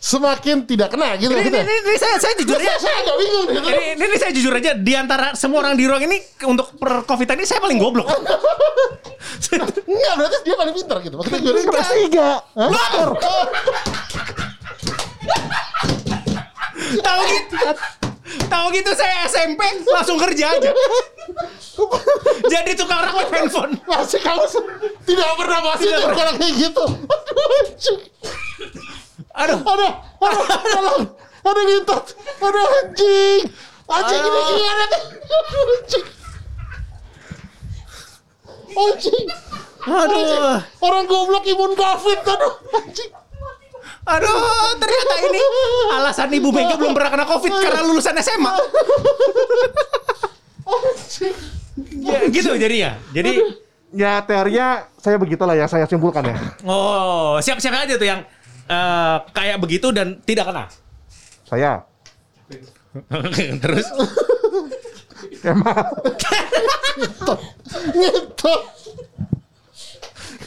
semakin 0.01 0.65
tidak 0.65 0.89
kena 0.97 1.13
gitu. 1.21 1.29
Ini, 1.29 1.45
gitu. 1.45 1.57
ini, 1.61 1.73
ini 1.85 1.97
saya 2.01 2.17
saya 2.17 2.33
jujur 2.41 2.57
aja. 2.57 2.73
saya 2.81 3.05
agak 3.05 3.15
bingung 3.21 3.47
gitu. 3.53 3.69
Ini, 3.69 3.85
ini, 3.93 4.01
ini 4.09 4.15
saya 4.17 4.31
jujur 4.33 4.53
aja 4.57 4.71
di 4.73 4.93
antara 4.97 5.37
semua 5.37 5.61
orang 5.61 5.77
di 5.77 5.85
ruang 5.85 6.01
ini 6.09 6.17
untuk 6.49 6.73
per 6.81 7.05
covid 7.05 7.29
ini 7.37 7.45
saya 7.45 7.61
paling 7.61 7.77
goblok. 7.77 8.09
Enggak, 9.91 10.13
berarti 10.17 10.37
dia 10.41 10.55
paling 10.57 10.73
pintar 10.73 10.97
gitu. 11.05 11.15
Maksudnya 11.21 11.39
gimana? 11.45 11.69
Kelas 11.69 11.89
tiga. 11.93 12.27
Hah? 12.57 12.69
Tahu 16.81 17.21
gitu. 17.29 17.55
Tahu 18.49 18.65
gitu 18.73 18.91
saya 18.97 19.29
SMP 19.29 19.61
langsung 19.85 20.17
kerja 20.17 20.45
aja. 20.57 20.71
Jadi 22.49 22.71
tukang 22.73 23.05
rakit 23.05 23.29
handphone. 23.29 23.77
Masih 23.85 24.17
kamu 24.17 24.49
tidak 25.05 25.29
pernah 25.37 25.59
masih 25.61 25.87
kalau 25.93 26.33
kayak 26.41 26.53
gitu. 26.57 26.85
Aduh, 29.31 29.57
anjing. 29.57 29.67
Aduh. 29.67 29.91
Aduh, 30.21 30.45
tolong. 30.67 31.03
Aduh, 31.41 31.63
ngintot. 31.65 32.05
Aduh, 32.39 32.65
anjing. 32.81 33.41
Anjing 33.91 34.21
ini 34.21 34.29
Aduh. 34.31 34.53
gimana? 34.55 34.85
Aduh, 34.87 35.73
anjing. 35.75 36.05
Anjing. 38.71 39.25
Aduh. 39.81 40.57
Orang 40.79 41.03
goblok 41.05 41.43
imun 41.45 41.71
covid. 41.73 42.19
Aduh, 42.21 42.53
anjing. 42.77 43.11
Aduh, 44.01 44.33
ternyata 44.81 45.15
ini 45.29 45.41
alasan 45.93 46.33
Ibu 46.33 46.49
Mega 46.49 46.73
belum 46.73 46.89
pernah 46.97 47.13
kena 47.13 47.25
Covid 47.29 47.53
karena 47.53 47.85
lulusan 47.85 48.17
SMA. 48.17 48.49
Ya, 52.01 52.17
gitu 52.33 52.57
jadinya. 52.57 52.97
Jadi 53.13 53.61
Ya 53.91 54.23
teorinya 54.23 54.87
saya 54.95 55.19
begitulah 55.19 55.51
yang 55.51 55.67
saya 55.67 55.83
simpulkan 55.83 56.23
ya. 56.23 56.35
oh, 56.63 57.35
siap-siap 57.43 57.75
aja 57.75 57.99
tuh 57.99 58.07
yang 58.07 58.23
eh, 58.71 59.17
kayak 59.35 59.57
begitu 59.59 59.91
dan 59.91 60.23
tidak 60.23 60.47
kena. 60.47 60.65
Saya 61.43 61.83
Terus 63.63 63.87
Kemal. 65.41 65.85
Ngintot. 67.93 68.61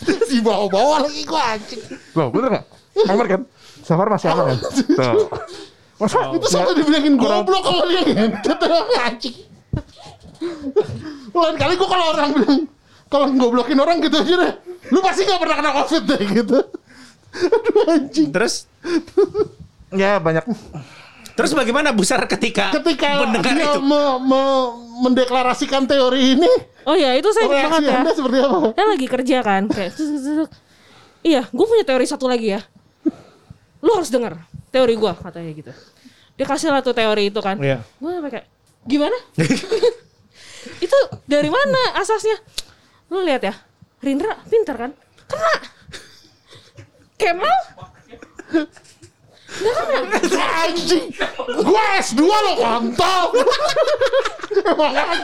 Di 0.05 0.39
bawah-bawah 0.45 1.09
lagi 1.09 1.23
gua 1.25 1.57
anjing. 1.57 1.83
Loh 2.13 2.29
bener 2.29 2.49
gak? 2.61 2.65
Aman 3.09 3.27
kan? 3.27 3.43
Safar 3.81 4.07
masih 4.11 4.29
aman 4.35 4.45
kan? 4.53 4.59
Tuh. 4.99 5.27
Masa 5.95 6.19
Itu 6.35 6.47
sampai 6.51 6.75
dibilangin 6.75 7.15
goblok 7.15 7.63
kalau 7.63 7.87
dia 7.87 8.03
ngentot 8.03 8.61
anjing. 8.99 9.37
Lain 11.33 11.57
kali 11.57 11.75
gua 11.79 11.89
kalau 11.89 12.07
orang 12.13 12.31
bilang 12.35 12.61
kalau 13.09 13.27
ngoblokin 13.31 13.79
orang 13.79 14.03
gitu 14.03 14.17
aja 14.21 14.35
deh. 14.43 14.53
Lu 14.91 14.99
pasti 15.01 15.25
gak 15.25 15.41
pernah 15.41 15.57
kena 15.63 15.71
covid 15.81 16.03
deh 16.03 16.23
gitu. 16.35 16.59
Aduh 17.35 17.83
anjing. 17.91 18.31
terus 18.31 18.71
Ya 19.91 20.19
banyak 20.19 20.47
terus 21.35 21.51
bagaimana 21.51 21.91
Busar 21.91 22.23
ketika 22.25 22.71
Ketika 22.73 23.27
mendengar 23.27 23.53
dia 23.53 23.67
itu? 23.75 23.81
me- 23.83 24.19
me- 24.23 24.73
mendeklarasikan 25.03 25.83
teori 25.85 26.39
ini, 26.39 26.51
Oh 26.87 26.95
ya 26.95 27.19
itu 27.19 27.27
saya 27.35 27.51
ingat 27.51 27.59
banget 27.67 27.83
ya. 27.83 27.95
Anda 27.99 28.13
seperti 28.15 28.39
apa? 28.39 28.59
Saya 28.71 28.87
lagi 28.87 29.07
kerja 29.11 29.37
kan 29.43 29.63
kayak. 29.67 29.93
Iya, 31.25 31.43
gue 31.49 31.67
punya 31.67 31.83
teori 31.83 32.07
satu 32.07 32.31
lagi 32.31 32.55
ya. 32.55 32.61
Lu 33.83 33.91
harus 33.91 34.07
denger 34.07 34.39
teori 34.71 34.95
gue 34.95 35.13
katanya 35.17 35.51
gitu. 35.51 35.73
Dia 36.35 36.47
kasih 36.47 36.71
lah 36.71 36.79
tuh 36.81 36.95
teori 36.95 37.35
itu 37.35 37.41
kan. 37.43 37.59
Iya. 37.59 37.83
Gue 37.99 38.11
sampai 38.15 38.31
kayak 38.31 38.47
gimana? 38.87 39.19
itu 40.87 40.99
dari 41.27 41.51
mana 41.51 41.99
asasnya? 41.99 42.39
Lu 43.11 43.27
lihat 43.27 43.43
ya, 43.43 43.55
Rindra 43.99 44.39
pintar 44.47 44.77
kan? 44.79 44.91
Kena. 45.27 45.55
Kemal 47.19 47.59
Anjing. 50.65 51.07
Gua 51.63 51.85
S2 52.01 52.21
lo 52.25 52.53
kontol. 52.59 53.27
Emang. 54.65 55.21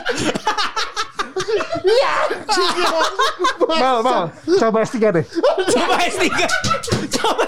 Iya 1.81 2.09
anjing. 2.29 2.71
Mal, 3.67 3.97
mal, 4.05 4.23
coba 4.59 4.77
S3 4.85 4.95
deh. 5.11 5.25
Coba 5.73 5.95
S3. 6.05 6.23
Coba. 7.17 7.43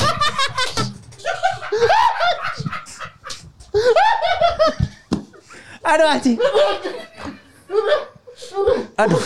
Aduh 5.84 6.08
anjing. 6.10 6.38
Aduh. 8.98 9.24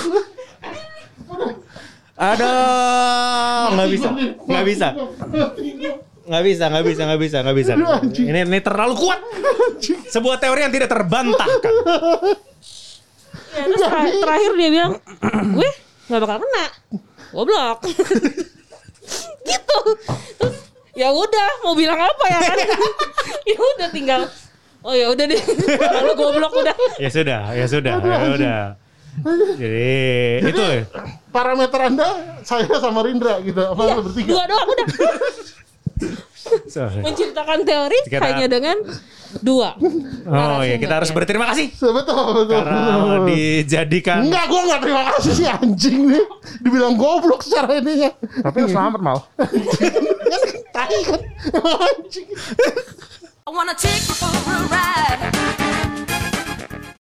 Aduh, 2.18 3.78
nggak 3.78 3.90
bisa, 3.94 4.10
nggak 4.50 4.66
bisa, 4.66 4.88
nggak 6.26 6.44
bisa, 6.44 6.64
nggak 6.66 6.84
bisa, 6.90 7.02
nggak 7.06 7.20
bisa, 7.22 7.38
nggak 7.46 7.56
bisa. 7.62 7.74
Ini 8.26 8.40
ini 8.50 8.60
terlalu 8.66 8.94
kuat. 8.98 9.22
Sebuah 10.10 10.42
teori 10.42 10.66
yang 10.66 10.74
tidak 10.74 10.90
terbantahkan. 10.90 11.74
ya, 13.54 13.64
terus 13.70 13.82
ter- 13.86 14.18
terakhir 14.18 14.52
dia 14.58 14.70
bilang, 14.74 14.92
gue 15.62 15.70
nggak 16.10 16.22
bakal 16.26 16.38
kena. 16.42 16.66
Goblok. 17.38 17.80
gitu. 19.50 19.80
Terus 20.42 20.56
ya 20.98 21.14
udah 21.14 21.50
mau 21.62 21.78
bilang 21.78 22.02
apa 22.02 22.26
ya 22.34 22.40
kan? 22.42 22.58
ya 23.54 23.58
udah 23.62 23.90
tinggal 23.94 24.22
Oh 24.88 24.94
ya 24.96 25.12
udah 25.12 25.26
deh. 25.28 25.42
Kalau 25.78 26.14
goblok 26.16 26.54
udah. 26.64 26.76
Ya 26.96 27.10
sudah, 27.12 27.52
ya 27.52 27.66
sudah, 27.68 28.00
ya 28.00 28.18
sudah. 28.24 28.60
Jadi 29.60 29.90
itu 30.48 30.64
ya. 30.64 30.82
Parameter 31.38 31.80
Anda 31.84 32.08
saya 32.41 32.65
sama 32.78 33.00
Rindra 33.02 33.38
gitu. 33.39 33.62
Apa 33.62 33.78
Iya, 33.80 33.93
lu 33.93 34.02
bertiga? 34.04 34.28
dua 34.28 34.43
doang 34.45 34.67
udah. 34.67 34.88
Sorry. 36.67 37.02
Menciptakan 37.04 37.60
teori 37.62 38.00
Kita- 38.06 38.23
hanya 38.23 38.47
dengan 38.47 38.78
dua. 39.43 39.76
Oh 40.23 40.62
iya, 40.62 40.80
kita 40.80 40.95
harus 40.95 41.12
berterima 41.12 41.43
kasih 41.52 41.67
Betul, 41.76 41.91
betul. 42.47 42.63
karena 42.63 42.82
dijadikan 43.28 44.23
Enggak, 44.23 44.47
gua 44.47 44.62
enggak 44.63 44.82
terima 44.82 45.04
kasih 45.12 45.32
sih 45.36 45.45
anjing 45.45 46.08
nih. 46.08 46.23
Dibilang 46.63 46.95
goblok 46.95 47.43
secara 47.43 47.76
ininya. 47.76 48.15
Tapi 48.15 48.58
lu 48.63 48.67
selamat 48.67 49.00
mal. 49.04 49.19
Kan 49.36 50.41
tai 50.71 51.00
kan. 51.04 51.21
Anjing. 51.60 52.28
I 53.43 53.50
wanna 53.50 53.76
take 53.76 54.04